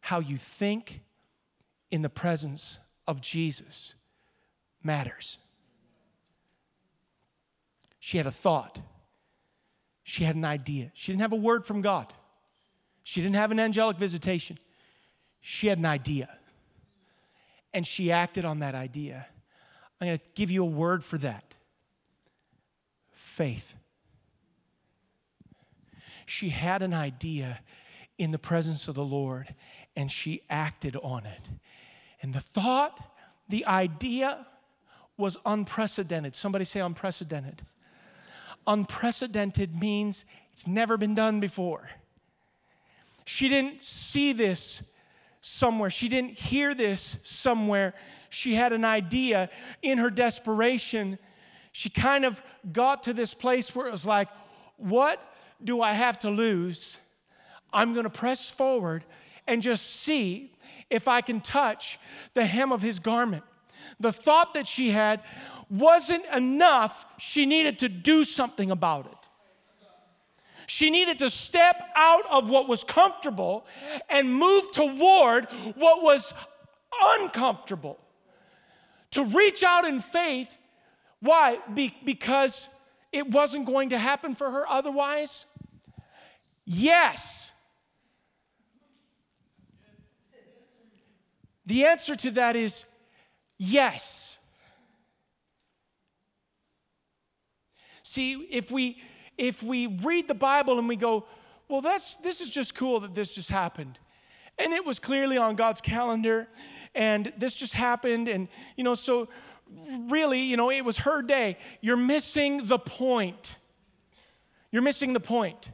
[0.00, 1.00] How you think
[1.90, 3.94] in the presence of Jesus
[4.82, 5.38] matters.
[7.98, 8.82] She had a thought.
[10.08, 10.90] She had an idea.
[10.94, 12.10] She didn't have a word from God,
[13.02, 14.58] she didn't have an angelic visitation.
[15.40, 16.30] She had an idea.
[17.74, 19.26] And she acted on that idea.
[20.00, 21.54] I'm going to give you a word for that
[23.12, 23.74] faith.
[26.24, 27.60] she had an idea
[28.16, 29.54] in the presence of the Lord
[29.94, 31.50] and she acted on it.
[32.22, 32.98] And the thought,
[33.48, 34.46] the idea
[35.18, 36.34] was unprecedented.
[36.34, 37.62] Somebody say unprecedented.
[38.68, 41.88] Unprecedented means it's never been done before.
[43.24, 44.92] She didn't see this
[45.40, 47.94] somewhere, she didn't hear this somewhere.
[48.30, 49.48] She had an idea
[49.80, 51.18] in her desperation.
[51.72, 54.28] She kind of got to this place where it was like,
[54.76, 55.18] what
[55.64, 56.98] do I have to lose?
[57.72, 59.04] I'm going to press forward
[59.46, 60.52] and just see
[60.90, 61.98] if I can touch
[62.34, 63.44] the hem of his garment.
[63.98, 65.22] The thought that she had
[65.70, 67.06] wasn't enough.
[67.18, 69.28] She needed to do something about it.
[70.66, 73.66] She needed to step out of what was comfortable
[74.10, 76.34] and move toward what was
[77.18, 77.98] uncomfortable.
[79.12, 80.58] To reach out in faith.
[81.20, 81.58] Why?
[81.72, 82.68] Be- because
[83.12, 85.46] it wasn't going to happen for her otherwise?
[86.66, 87.52] Yes.
[91.64, 92.86] The answer to that is
[93.58, 94.37] yes.
[98.18, 99.00] See, if we
[99.36, 101.24] if we read the Bible and we go,
[101.68, 103.96] well, that's this is just cool that this just happened.
[104.58, 106.48] And it was clearly on God's calendar,
[106.96, 109.28] and this just happened, and you know, so
[110.08, 111.58] really, you know, it was her day.
[111.80, 113.54] You're missing the point.
[114.72, 115.70] You're missing the point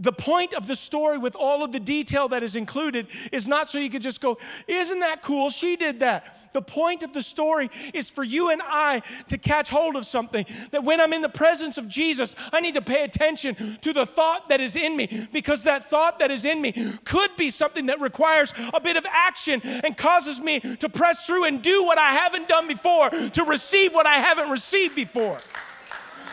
[0.00, 3.68] the point of the story with all of the detail that is included is not
[3.68, 5.50] so you could just go, Isn't that cool?
[5.50, 6.39] She did that.
[6.52, 10.44] The point of the story is for you and I to catch hold of something.
[10.70, 14.06] That when I'm in the presence of Jesus, I need to pay attention to the
[14.06, 16.72] thought that is in me because that thought that is in me
[17.04, 21.44] could be something that requires a bit of action and causes me to press through
[21.44, 25.38] and do what I haven't done before, to receive what I haven't received before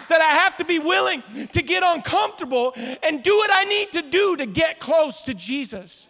[0.09, 4.01] that I have to be willing to get uncomfortable and do what I need to
[4.01, 6.07] do to get close to Jesus.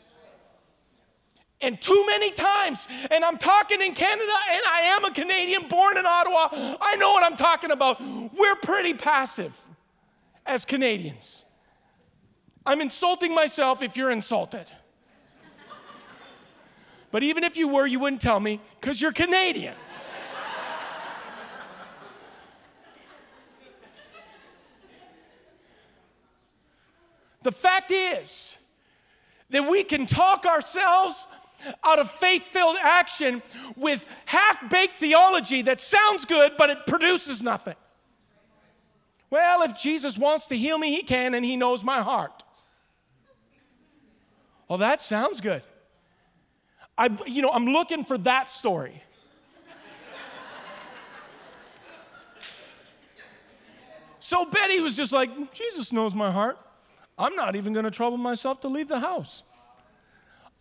[1.59, 5.97] And too many times, and I'm talking in Canada, and I am a Canadian born
[5.97, 7.99] in Ottawa, I know what I'm talking about.
[7.99, 9.59] We're pretty passive
[10.45, 11.45] as Canadians.
[12.65, 14.71] I'm insulting myself if you're insulted.
[17.09, 19.73] But even if you were, you wouldn't tell me because you're Canadian.
[27.43, 28.57] The fact is
[29.51, 31.29] that we can talk ourselves
[31.83, 33.41] out of faith filled action
[33.75, 37.75] with half baked theology that sounds good, but it produces nothing.
[39.29, 42.43] Well, if Jesus wants to heal me, he can, and he knows my heart.
[44.67, 45.61] Well, that sounds good.
[46.97, 49.03] I, you know, I'm looking for that story.
[54.19, 56.57] so Betty was just like, Jesus knows my heart.
[57.17, 59.43] I'm not even going to trouble myself to leave the house.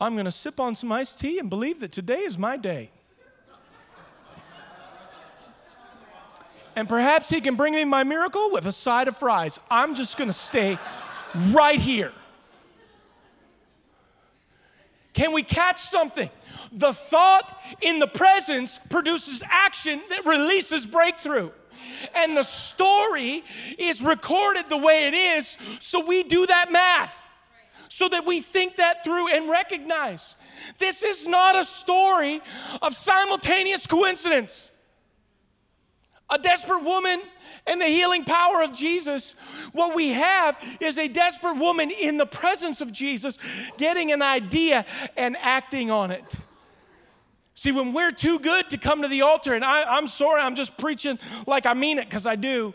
[0.01, 2.91] I'm going to sip on some iced tea and believe that today is my day.
[6.77, 9.59] and perhaps he can bring me my miracle with a side of fries.
[9.71, 10.79] I'm just going to stay
[11.53, 12.13] right here.
[15.15, 16.29] Can we catch something?
[16.73, 21.51] The thought in the presence produces action that releases breakthrough
[22.15, 23.43] and the story
[23.79, 27.26] is recorded the way it is, so we do that math
[27.97, 30.37] so that we think that through and recognize
[30.77, 32.43] this is not a story
[32.83, 34.71] of simultaneous coincidence.
[36.29, 37.19] A desperate woman
[37.67, 39.35] and the healing power of Jesus.
[39.73, 43.39] What we have is a desperate woman in the presence of Jesus
[43.79, 44.85] getting an idea
[45.17, 46.35] and acting on it.
[47.55, 50.55] See, when we're too good to come to the altar, and I, am sorry, I'm
[50.55, 52.75] just preaching like I mean it because I do.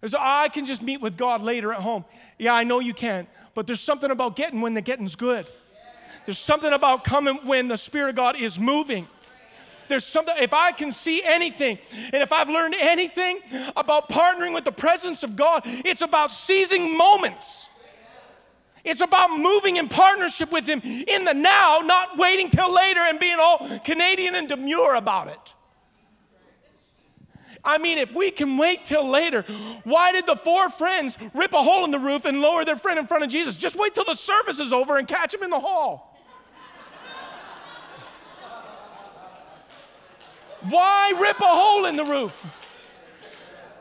[0.00, 2.06] There's, I can just meet with God later at home.
[2.38, 5.46] Yeah, I know you can, but there's something about getting when the getting's good.
[6.24, 9.06] There's something about coming when the Spirit of God is moving.
[9.88, 11.78] There's something, if I can see anything,
[12.12, 13.40] and if I've learned anything
[13.76, 17.68] about partnering with the presence of God, it's about seizing moments.
[18.84, 23.18] It's about moving in partnership with Him in the now, not waiting till later and
[23.18, 25.54] being all Canadian and demure about it.
[27.64, 29.42] I mean, if we can wait till later,
[29.84, 32.98] why did the four friends rip a hole in the roof and lower their friend
[32.98, 33.56] in front of Jesus?
[33.56, 36.10] Just wait till the service is over and catch him in the hall.
[40.68, 42.44] Why rip a hole in the roof?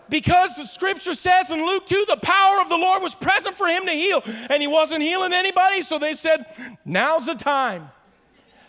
[0.09, 3.67] Because the scripture says in Luke 2, the power of the Lord was present for
[3.67, 6.45] him to heal, and he wasn't healing anybody, so they said,
[6.85, 7.89] Now's the time.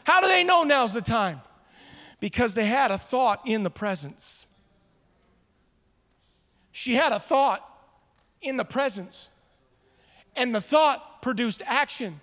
[0.05, 1.41] How do they know now's the time?
[2.21, 4.47] Because they had a thought in the presence.
[6.77, 7.65] She had a thought
[8.43, 9.29] in the presence.
[10.35, 12.21] And the thought produced action.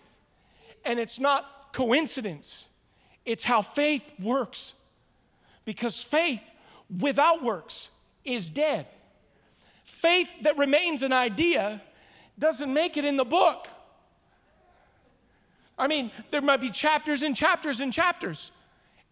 [0.84, 2.68] And it's not coincidence,
[3.26, 4.74] it's how faith works.
[5.64, 6.44] Because faith
[7.00, 7.92] without works
[8.26, 8.88] is dead.
[9.86, 11.82] Faith that remains an idea
[12.38, 13.70] doesn't make it in the book.
[15.80, 18.52] I mean, there might be chapters and chapters and chapters.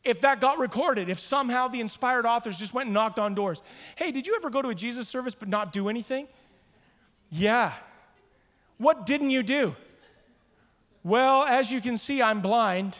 [0.04, 3.62] If that got recorded, if somehow the inspired authors just went and knocked on doors.
[3.96, 6.28] Hey, did you ever go to a Jesus service but not do anything?
[7.30, 7.74] Yeah.
[8.78, 9.76] What didn't you do?
[11.04, 12.98] Well, as you can see, I'm blind.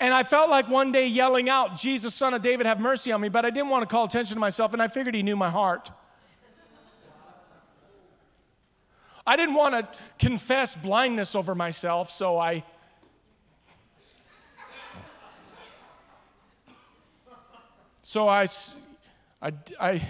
[0.00, 3.20] And I felt like one day yelling out, Jesus, son of David, have mercy on
[3.20, 5.36] me, but I didn't want to call attention to myself, and I figured he knew
[5.36, 5.90] my heart.
[9.26, 12.64] I didn't want to confess blindness over myself, so I.
[18.08, 18.46] So I,
[19.42, 20.02] I, I,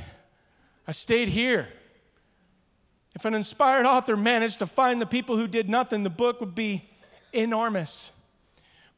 [0.86, 1.66] I stayed here.
[3.16, 6.54] If an inspired author managed to find the people who did nothing, the book would
[6.54, 6.88] be
[7.32, 8.12] enormous.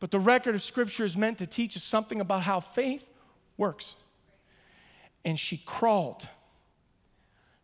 [0.00, 3.08] But the record of Scripture is meant to teach us something about how faith
[3.56, 3.96] works.
[5.24, 6.28] And she crawled.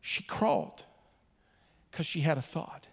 [0.01, 0.85] She crawled
[1.91, 2.89] because she had a thought.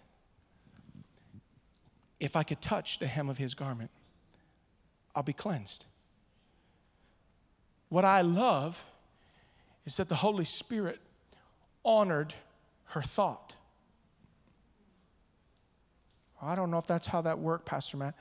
[2.20, 3.90] If I could touch the hem of his garment,
[5.16, 5.86] I'll be cleansed.
[7.88, 8.84] What I love
[9.84, 11.00] is that the Holy Spirit
[11.84, 12.34] honored
[12.86, 13.56] her thought.
[16.40, 18.14] I don't know if that's how that worked, Pastor Matt.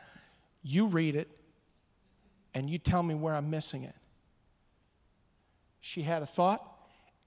[0.62, 1.30] You read it
[2.54, 3.96] and you tell me where I'm missing it.
[5.82, 6.66] She had a thought,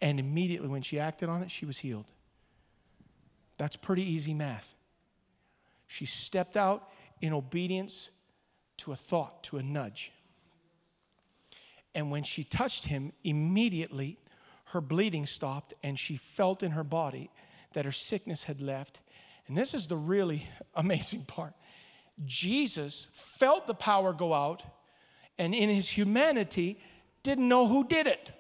[0.01, 2.07] and immediately when she acted on it, she was healed.
[3.59, 4.74] That's pretty easy math.
[5.87, 8.11] She stepped out in obedience
[8.78, 10.12] to a thought, to a nudge.
[11.97, 14.19] And when she touched him, immediately
[14.67, 17.31] her bleeding stopped, and she felt in her body
[17.73, 19.01] that her sickness had left.
[19.49, 21.55] And this is the really amazing part.
[22.27, 24.63] Jesus felt the power go out,
[25.39, 26.79] and in his humanity,
[27.23, 28.31] didn't know who did it.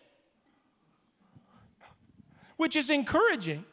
[2.58, 3.64] Which is encouraging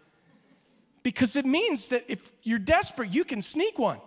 [1.04, 4.00] because it means that if you're desperate, you can sneak one.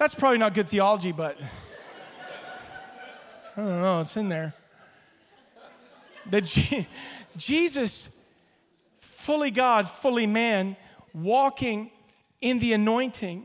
[0.00, 1.38] That's probably not good theology, but
[3.54, 4.54] I don't know, it's in there.
[6.30, 6.44] That
[7.36, 8.18] Jesus,
[8.98, 10.78] fully God, fully man,
[11.12, 11.90] walking
[12.40, 13.44] in the anointing,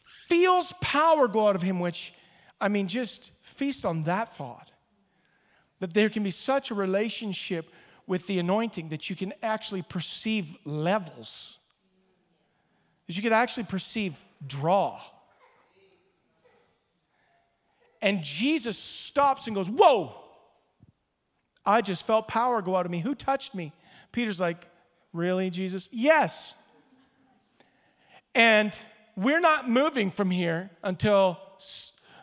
[0.00, 2.12] feels power go out of him, which,
[2.60, 4.70] I mean, just feast on that thought.
[5.80, 7.70] That there can be such a relationship
[8.06, 11.58] with the anointing that you can actually perceive levels,
[13.06, 15.00] that you can actually perceive draw.
[18.02, 20.14] And Jesus stops and goes, Whoa!
[21.64, 23.00] I just felt power go out of me.
[23.00, 23.72] Who touched me?
[24.12, 24.68] Peter's like,
[25.12, 25.88] Really, Jesus?
[25.92, 26.54] Yes.
[28.34, 28.78] And
[29.16, 31.38] we're not moving from here until,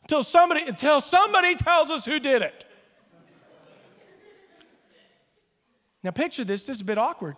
[0.03, 2.65] until, somebody, until somebody tells us who did it.
[6.03, 6.67] Now, picture this.
[6.67, 7.35] This is a bit awkward.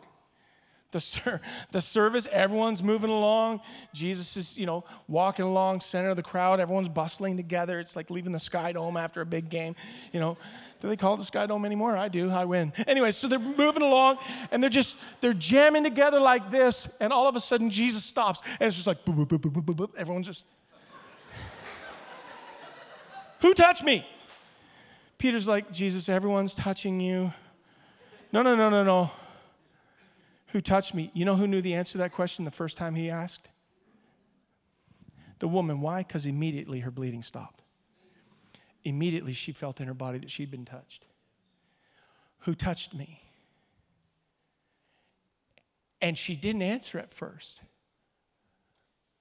[0.95, 1.41] The, ser-
[1.71, 3.59] the service, everyone's moving along.
[3.93, 6.61] Jesus is, you know, walking along, center of the crowd.
[6.61, 7.81] Everyone's bustling together.
[7.81, 9.75] It's like leaving the Sky Dome after a big game.
[10.13, 10.37] You know,
[10.79, 11.97] do they call it the Sky Dome anymore?
[11.97, 12.31] I do.
[12.31, 12.71] I win.
[12.87, 14.19] Anyway, so they're moving along,
[14.51, 18.41] and they're just they're jamming together like this, and all of a sudden Jesus stops,
[18.57, 19.95] and it's just like boop, boop, boop, boop, boop, boop.
[19.97, 20.45] everyone's just.
[23.41, 24.07] Who touched me?
[25.17, 27.33] Peter's like, Jesus, everyone's touching you.
[28.31, 29.11] No, no, no, no, no.
[30.55, 31.11] Who touched me?
[31.13, 33.49] You know who knew the answer to that question the first time he asked?
[35.39, 35.81] The woman.
[35.81, 35.97] Why?
[35.97, 37.61] Because immediately her bleeding stopped.
[38.85, 41.07] Immediately she felt in her body that she'd been touched.
[42.43, 43.21] Who touched me?
[46.01, 47.61] And she didn't answer at first.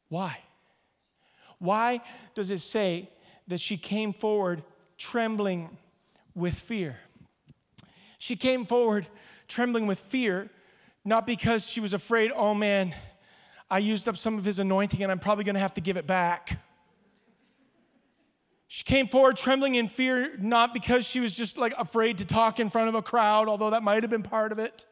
[0.09, 0.39] Why?
[1.59, 2.01] Why
[2.37, 3.11] does it say
[3.49, 4.63] that she came forward
[4.99, 5.79] trembling
[6.33, 6.95] with fear?
[8.19, 9.09] She came forward
[9.49, 10.49] trembling with fear
[11.05, 12.95] not because she was afraid, oh man,
[13.71, 16.07] I used up some of his anointing and I'm probably to have to give it
[16.07, 16.59] back.
[18.67, 22.59] She came forward trembling in fear, not because she was just like afraid to talk
[22.59, 24.87] in front of a crowd, although that might have been part of it.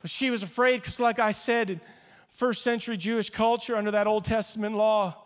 [0.00, 1.80] But she was afraid because, like I said, in
[2.28, 5.16] first century Jewish culture, under that Old Testament law,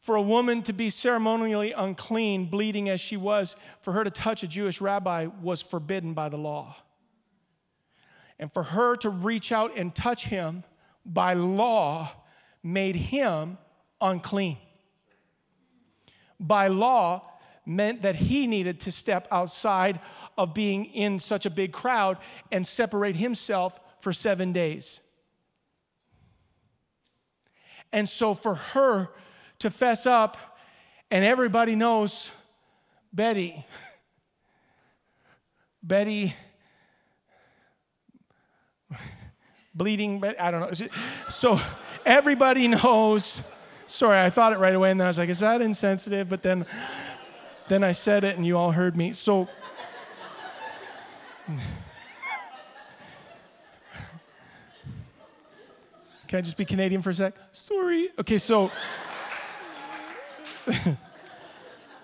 [0.00, 4.42] for a woman to be ceremonially unclean, bleeding as she was, for her to touch
[4.42, 6.76] a Jewish rabbi was forbidden by the law.
[8.40, 10.64] And for her to reach out and touch him
[11.04, 12.10] by law
[12.62, 13.58] made him
[14.00, 14.56] unclean.
[16.38, 17.22] by law
[17.66, 20.00] meant that he needed to step outside
[20.38, 22.16] of being in such a big crowd
[22.50, 25.06] and separate himself for seven days.
[27.92, 29.10] And so for her
[29.58, 30.38] to fess up,
[31.10, 32.30] and everybody knows
[33.12, 33.66] Betty,
[35.82, 36.34] Betty,
[39.74, 40.72] bleeding, but I don't know.
[41.28, 41.60] So
[42.04, 43.42] everybody knows.
[43.86, 46.28] Sorry, I thought it right away, and then I was like, is that insensitive?
[46.28, 46.64] But then,
[47.68, 49.12] then I said it, and you all heard me.
[49.12, 49.48] So,
[56.28, 57.34] can I just be Canadian for a sec?
[57.50, 58.10] Sorry.
[58.18, 58.70] Okay, so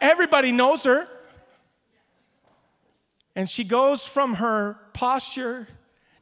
[0.01, 1.09] everybody knows her.
[3.37, 5.69] And she goes from her posture.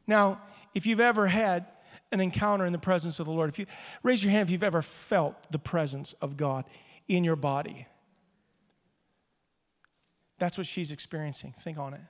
[0.07, 0.41] Now,
[0.75, 1.67] if you've ever had
[2.13, 3.67] an encounter in the presence of the Lord, if you
[4.03, 6.65] raise your hand if you've ever felt the presence of God
[7.09, 7.87] in your body.
[10.39, 11.55] That's what she's experiencing.
[11.59, 12.01] Think on it.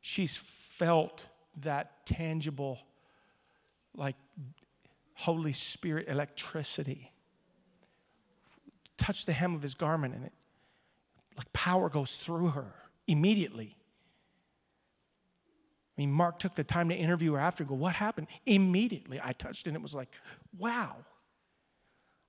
[0.00, 1.26] She's felt
[1.62, 2.78] that tangible,
[3.94, 4.16] like
[5.14, 7.12] Holy Spirit electricity.
[8.96, 10.32] Touch the hem of his garment and it,
[11.36, 12.74] like power goes through her
[13.06, 13.76] immediately.
[15.96, 18.26] I mean, Mark took the time to interview her after, go, what happened?
[18.44, 20.10] Immediately, I touched, and it was like,
[20.58, 20.96] wow.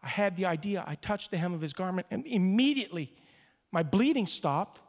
[0.01, 0.85] I had the idea.
[0.87, 3.11] I touched the hem of his garment, and immediately
[3.71, 4.81] my bleeding stopped,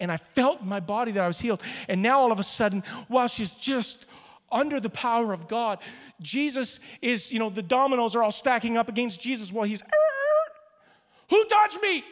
[0.00, 1.62] and I felt in my body that I was healed.
[1.88, 4.06] And now, all of a sudden, while she's just
[4.50, 5.78] under the power of God,
[6.20, 9.82] Jesus is, you know, the dominoes are all stacking up against Jesus while he's,
[11.30, 12.04] who touched me?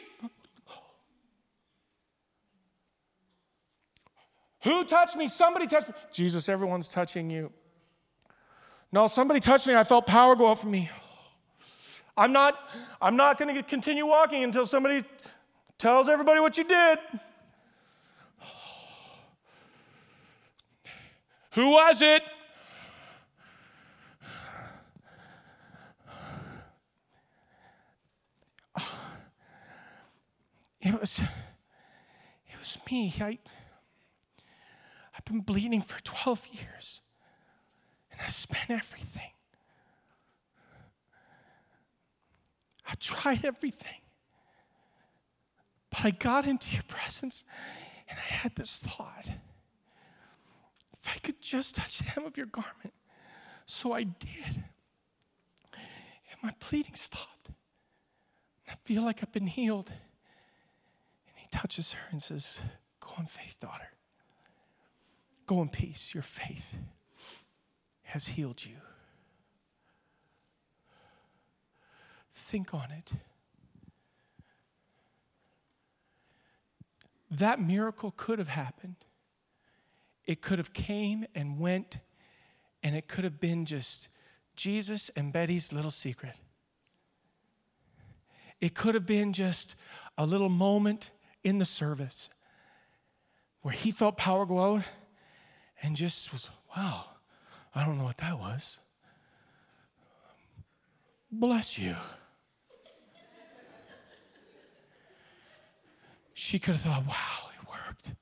[4.65, 5.27] Who touched me?
[5.27, 5.93] Somebody touched me.
[6.11, 7.51] Jesus, everyone's touching you.
[8.91, 9.75] No, somebody touched me.
[9.75, 10.89] I felt power go up from me.
[12.17, 12.57] I'm not,
[12.99, 15.03] I'm not going to continue walking until somebody
[15.77, 16.97] tells everybody what you did.
[21.51, 22.23] Who was it?
[30.81, 33.13] It was, it was me.
[33.19, 33.37] I,
[35.15, 37.01] I've been bleeding for 12 years
[38.11, 39.31] and I spent everything.
[42.87, 44.01] I tried everything.
[45.89, 47.45] But I got into your presence
[48.09, 49.29] and I had this thought
[51.05, 52.93] if I could just touch the hem of your garment.
[53.65, 54.63] So I did.
[55.73, 57.47] And my bleeding stopped.
[57.47, 57.55] And
[58.69, 59.89] I feel like I've been healed.
[59.89, 62.61] And he touches her and says,
[62.99, 63.89] Go in faith, daughter.
[65.45, 66.13] Go in peace.
[66.13, 66.77] Your faith
[68.03, 68.77] has healed you.
[72.33, 73.11] Think on it.
[77.31, 78.95] That miracle could have happened.
[80.25, 81.97] It could have came and went
[82.81, 84.09] and it could have been just
[84.55, 86.35] Jesus and Betty's little secret.
[88.61, 89.75] It could have been just
[90.17, 91.11] a little moment
[91.43, 92.29] in the service
[93.61, 94.83] where he felt power go out
[95.81, 97.05] and just was, wow,
[97.73, 98.79] I don't know what that was.
[101.31, 101.95] Bless you.
[106.33, 108.13] She could have thought, wow, it worked.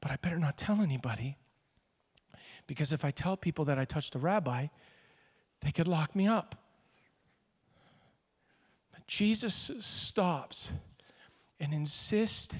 [0.00, 1.36] But I better not tell anybody
[2.66, 4.66] because if I tell people that I touched a rabbi,
[5.60, 6.54] they could lock me up.
[8.92, 10.70] But Jesus stops
[11.58, 12.54] and insists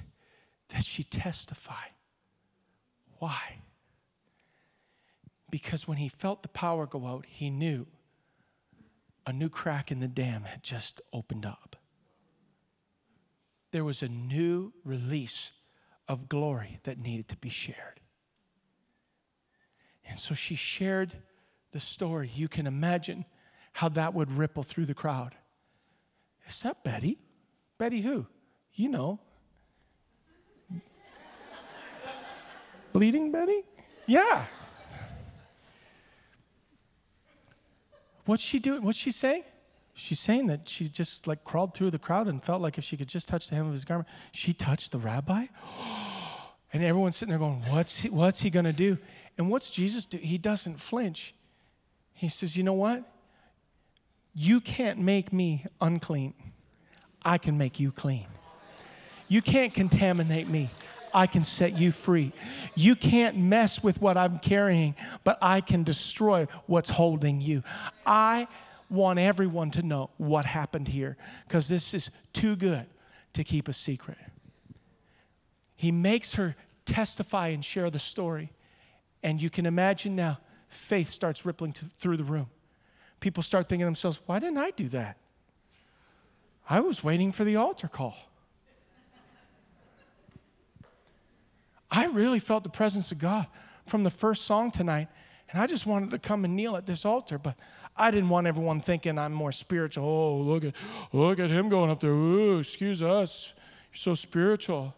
[0.71, 1.93] that she testify.
[3.19, 3.59] Why?
[5.51, 7.87] Because when he felt the power go out, he knew
[9.27, 11.77] a new crack in the dam had just opened up.
[13.71, 15.53] There was a new release
[16.09, 18.01] of glory that needed to be shared.
[20.09, 21.13] And so she shared
[21.73, 22.31] the story.
[22.35, 23.27] You can imagine
[23.75, 25.35] how that would ripple through the crowd.
[26.47, 27.19] Is that Betty?
[27.77, 28.27] Betty who?
[28.73, 29.21] You know.
[32.95, 33.63] Bleeding Betty?
[34.07, 34.47] Yeah.
[38.29, 38.83] What's she doing?
[38.83, 39.43] What's she saying?
[39.95, 42.95] She's saying that she just like crawled through the crowd and felt like if she
[42.95, 45.47] could just touch the hem of his garment, she touched the rabbi.
[46.71, 48.99] And everyone's sitting there going, What's he, what's he gonna do?
[49.39, 50.19] And what's Jesus do?
[50.19, 51.35] He doesn't flinch.
[52.13, 53.11] He says, You know what?
[54.35, 56.35] You can't make me unclean.
[57.25, 58.27] I can make you clean.
[59.29, 60.69] You can't contaminate me.
[61.15, 62.33] I can set you free.
[62.75, 64.95] You can't mess with what I'm carrying,
[65.25, 67.63] but I can destroy what's holding you.
[68.07, 68.49] I
[68.91, 72.87] want everyone to know what happened here because this is too good
[73.35, 74.19] to keep a secret.
[75.77, 78.51] He makes her testify and share the story.
[79.23, 80.39] And you can imagine now,
[80.69, 82.49] faith starts rippling to, through the room.
[83.21, 85.17] People start thinking to themselves, why didn't I do that?
[86.69, 88.17] I was waiting for the altar call.
[91.91, 93.47] I really felt the presence of God
[93.87, 95.09] from the first song tonight,
[95.51, 97.57] and I just wanted to come and kneel at this altar, but
[97.97, 100.05] I didn't want everyone thinking I'm more spiritual.
[100.05, 100.75] Oh, look at
[101.13, 102.11] look at him going up there.
[102.11, 103.55] Ooh, excuse us.
[103.91, 104.95] You're so spiritual.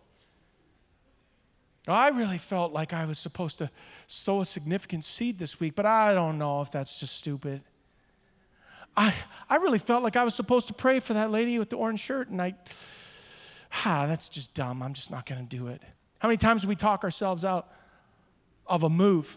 [1.89, 3.71] I really felt like I was supposed to
[4.07, 7.63] sow a significant seed this week, but I don't know if that's just stupid.
[8.97, 9.15] I,
[9.49, 12.01] I really felt like I was supposed to pray for that lady with the orange
[12.01, 12.55] shirt, and I,
[13.85, 14.83] ah, that's just dumb.
[14.83, 15.81] I'm just not going to do it.
[16.21, 17.69] How many times do we talk ourselves out
[18.67, 19.37] of a move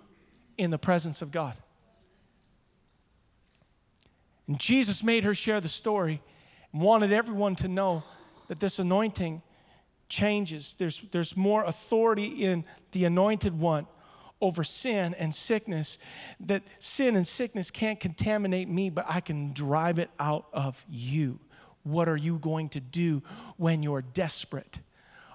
[0.57, 1.55] in the presence of God?
[4.47, 6.21] And Jesus made her share the story
[6.71, 8.03] and wanted everyone to know
[8.49, 9.41] that this anointing
[10.09, 10.73] changes.
[10.75, 13.87] There's, there's more authority in the anointed one
[14.41, 15.97] over sin and sickness,
[16.41, 21.39] that sin and sickness can't contaminate me, but I can drive it out of you.
[21.83, 23.23] What are you going to do
[23.55, 24.81] when you're desperate?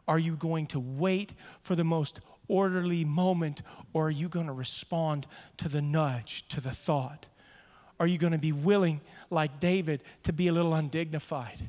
[0.09, 4.53] Are you going to wait for the most orderly moment, or are you going to
[4.53, 5.27] respond
[5.59, 7.29] to the nudge, to the thought?
[8.01, 11.69] Are you going to be willing, like David, to be a little undignified?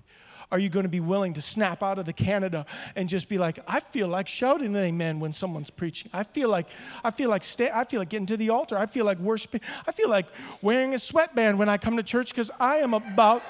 [0.52, 2.66] Are you going to be willing to snap out of the Canada
[2.96, 6.10] and just be like, I feel like shouting an amen when someone's preaching.
[6.12, 6.68] I feel like
[7.04, 8.76] I feel like stay, I feel like getting to the altar.
[8.76, 9.62] I feel like worshiping.
[9.86, 10.26] I feel like
[10.64, 13.44] wearing a sweatband when I come to church because I am about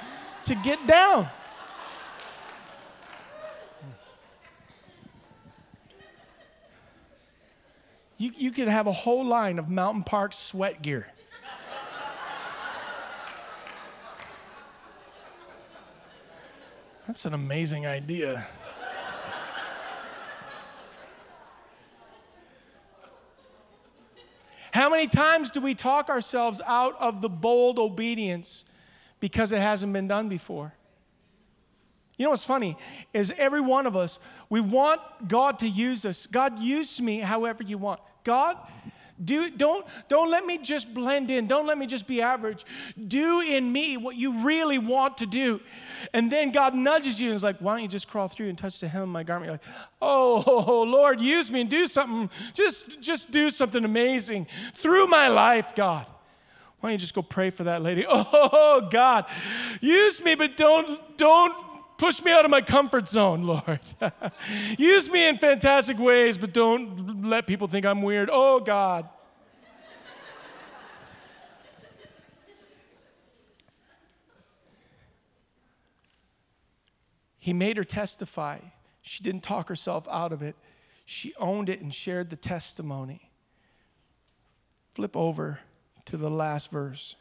[0.46, 1.30] to get down.
[8.20, 11.08] You, you could have a whole line of Mountain Park sweat gear.
[17.08, 18.46] That's an amazing idea.
[24.74, 28.66] How many times do we talk ourselves out of the bold obedience
[29.22, 30.74] because it hasn't been done before?
[32.20, 32.78] You know what's funny
[33.14, 35.00] is every one of us, we want
[35.30, 36.26] God to use us.
[36.26, 38.02] God, use me however you want.
[38.26, 38.58] God,
[39.24, 41.48] do, don't, don't let me just blend in.
[41.48, 42.66] Don't let me just be average.
[43.08, 45.62] Do in me what you really want to do.
[46.14, 48.58] And then God nudges you and is like, why don't you just crawl through and
[48.58, 49.48] touch the hem of my garment?
[49.48, 52.30] You're like, oh, Lord, use me and do something.
[52.54, 56.06] Just, just do something amazing through my life, God.
[56.82, 58.06] Why don't you just go pray for that lady?
[58.10, 59.26] Oh, God,
[59.82, 61.69] use me, but don't, don't
[62.00, 63.82] push me out of my comfort zone, Lord.
[64.78, 68.30] Use me in fantastic ways, but don't let people think I'm weird.
[68.32, 69.08] Oh, God.
[77.38, 78.60] He made her testify.
[79.02, 80.56] She didn't talk herself out of it.
[81.06, 83.32] She owned it and shared the testimony.
[84.92, 85.60] Flip over
[86.06, 87.16] to the last verse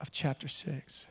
[0.00, 1.06] of chapter 6.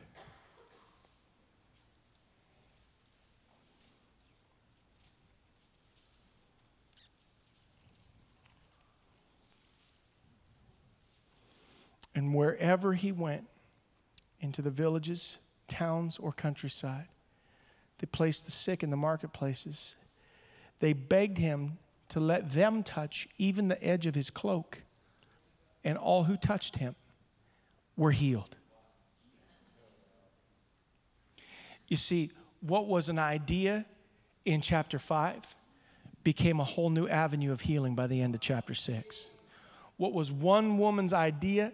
[12.14, 13.46] And wherever he went,
[14.44, 15.38] into the villages,
[15.68, 17.08] towns, or countryside,
[17.98, 19.96] they placed the sick in the marketplaces.
[20.80, 21.78] They begged him
[22.10, 24.82] to let them touch even the edge of his cloak,
[25.82, 26.94] and all who touched him
[27.96, 28.56] were healed.
[31.88, 33.86] You see, what was an idea
[34.44, 35.54] in chapter 5
[36.22, 39.30] became a whole new avenue of healing by the end of chapter 6.
[39.96, 41.72] What was one woman's idea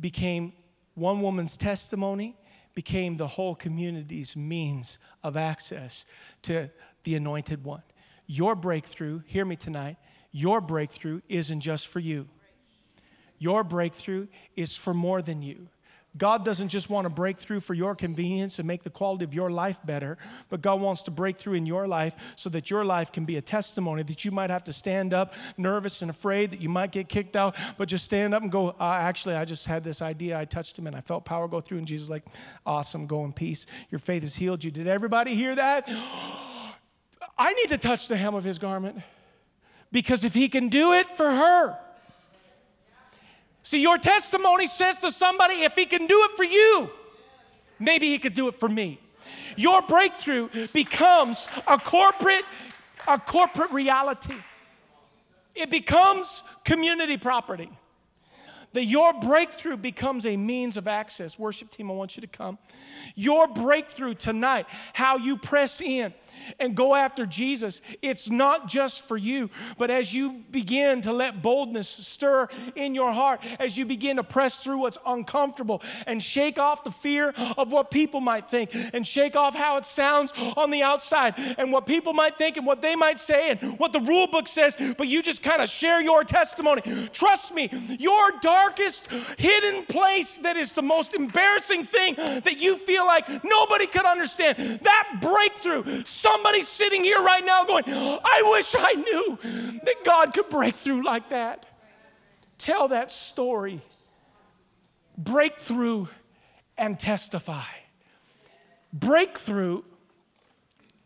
[0.00, 0.52] became
[0.94, 2.36] one woman's testimony,
[2.74, 6.06] became the whole community's means of access
[6.42, 6.70] to
[7.02, 7.82] the anointed one.
[8.26, 9.96] Your breakthrough, hear me tonight,
[10.32, 12.28] your breakthrough isn't just for you.
[13.38, 15.68] Your breakthrough is for more than you.
[16.16, 19.32] God doesn't just want to break through for your convenience and make the quality of
[19.32, 22.84] your life better, but God wants to break through in your life so that your
[22.84, 26.50] life can be a testimony that you might have to stand up nervous and afraid
[26.50, 29.44] that you might get kicked out, but just stand up and go, uh, actually, I
[29.44, 30.38] just had this idea.
[30.38, 31.78] I touched him and I felt power go through.
[31.78, 32.24] And Jesus, like,
[32.66, 33.66] awesome, go in peace.
[33.90, 34.70] Your faith has healed you.
[34.70, 35.88] Did everybody hear that?
[37.38, 38.98] I need to touch the hem of his garment
[39.92, 41.78] because if he can do it for her,
[43.62, 46.90] See, your testimony says to somebody, if he can do it for you,
[47.78, 48.98] maybe he could do it for me.
[49.56, 52.44] Your breakthrough becomes a corporate,
[53.06, 54.34] a corporate reality.
[55.54, 57.70] It becomes community property.
[58.72, 61.38] that your breakthrough becomes a means of access.
[61.38, 62.58] Worship team, I want you to come.
[63.14, 66.14] Your breakthrough tonight, how you press in
[66.58, 71.42] and go after Jesus, it's not just for you, but as you begin to let
[71.42, 76.58] boldness stir in your heart, as you begin to press through what's uncomfortable and shake
[76.58, 80.70] off the fear of what people might think and shake off how it sounds on
[80.70, 84.00] the outside and what people might think and what they might say and what the
[84.00, 86.82] rule book says, but you just kind of share your testimony.
[87.12, 93.06] Trust me, your darkest hidden place that is the most embarrassing thing that you feel
[93.06, 96.04] like nobody could understand, that breakthrough,
[96.40, 99.38] somebody sitting here right now going, I wish I knew
[99.84, 101.66] that God could break through like that.
[102.56, 103.82] Tell that story.
[105.18, 106.06] Breakthrough
[106.78, 107.60] and testify.
[108.90, 109.82] Breakthrough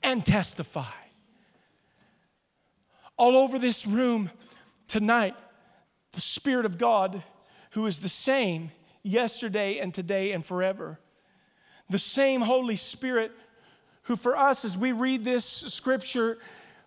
[0.05, 0.85] and testify.
[3.17, 4.31] All over this room
[4.87, 5.35] tonight,
[6.13, 7.25] the Spirit of God,
[7.73, 8.71] who is the same
[9.03, 11.01] yesterday and today and forever,
[11.91, 13.33] the same Holy Spirit
[14.05, 16.39] who, for us, as we read this scripture,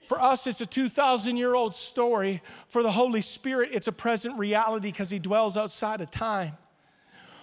[0.07, 2.41] for us, it's a 2,000 year old story.
[2.69, 6.53] For the Holy Spirit, it's a present reality because He dwells outside of time.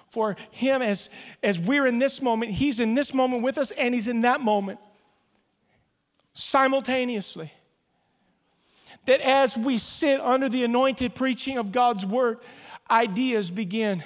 [0.08, 1.10] For Him, as,
[1.42, 4.40] as we're in this moment, He's in this moment with us and He's in that
[4.40, 4.78] moment
[6.32, 7.52] simultaneously.
[9.06, 12.38] That as we sit under the anointed preaching of God's word,
[12.90, 14.02] ideas begin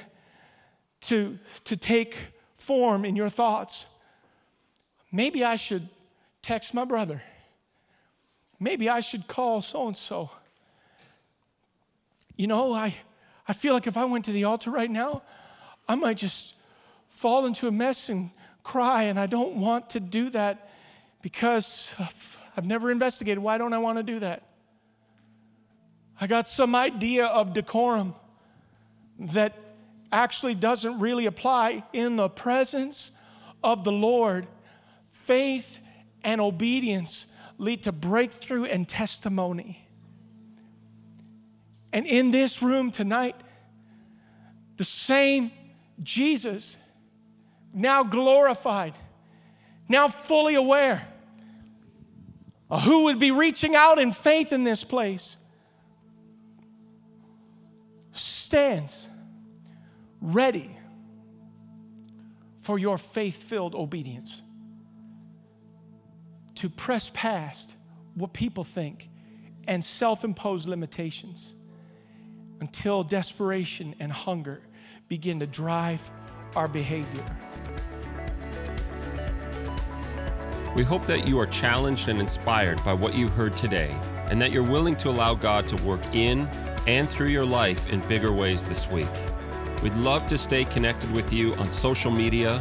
[1.02, 2.16] to, to take
[2.56, 3.86] form in your thoughts.
[5.10, 5.88] Maybe I should
[6.42, 7.22] text my brother.
[8.60, 10.30] Maybe I should call so and so.
[12.36, 12.94] You know, I,
[13.46, 15.22] I feel like if I went to the altar right now,
[15.88, 16.54] I might just
[17.08, 18.30] fall into a mess and
[18.62, 20.70] cry, and I don't want to do that
[21.22, 21.94] because
[22.56, 23.38] I've never investigated.
[23.38, 24.42] Why don't I want to do that?
[26.20, 28.14] I got some idea of decorum
[29.18, 29.54] that
[30.10, 33.12] actually doesn't really apply in the presence
[33.62, 34.46] of the Lord.
[35.08, 35.80] Faith
[36.22, 37.26] and obedience
[37.58, 39.86] lead to breakthrough and testimony.
[41.92, 43.36] And in this room tonight,
[44.76, 45.50] the same
[46.02, 46.76] Jesus,
[47.72, 48.94] now glorified,
[49.88, 51.06] now fully aware
[52.84, 55.36] who would be reaching out in faith in this place,
[58.12, 59.08] stands
[60.20, 60.70] ready
[62.58, 64.42] for your faith filled obedience
[66.58, 67.74] to press past
[68.14, 69.08] what people think
[69.68, 71.54] and self imposed limitations
[72.60, 74.60] until desperation and hunger
[75.08, 76.10] begin to drive
[76.56, 77.24] our behavior.
[80.74, 83.96] We hope that you are challenged and inspired by what you heard today,
[84.28, 86.48] and that you're willing to allow God to work in
[86.88, 89.08] and through your life in bigger ways this week.
[89.80, 92.60] We'd love to stay connected with you on social media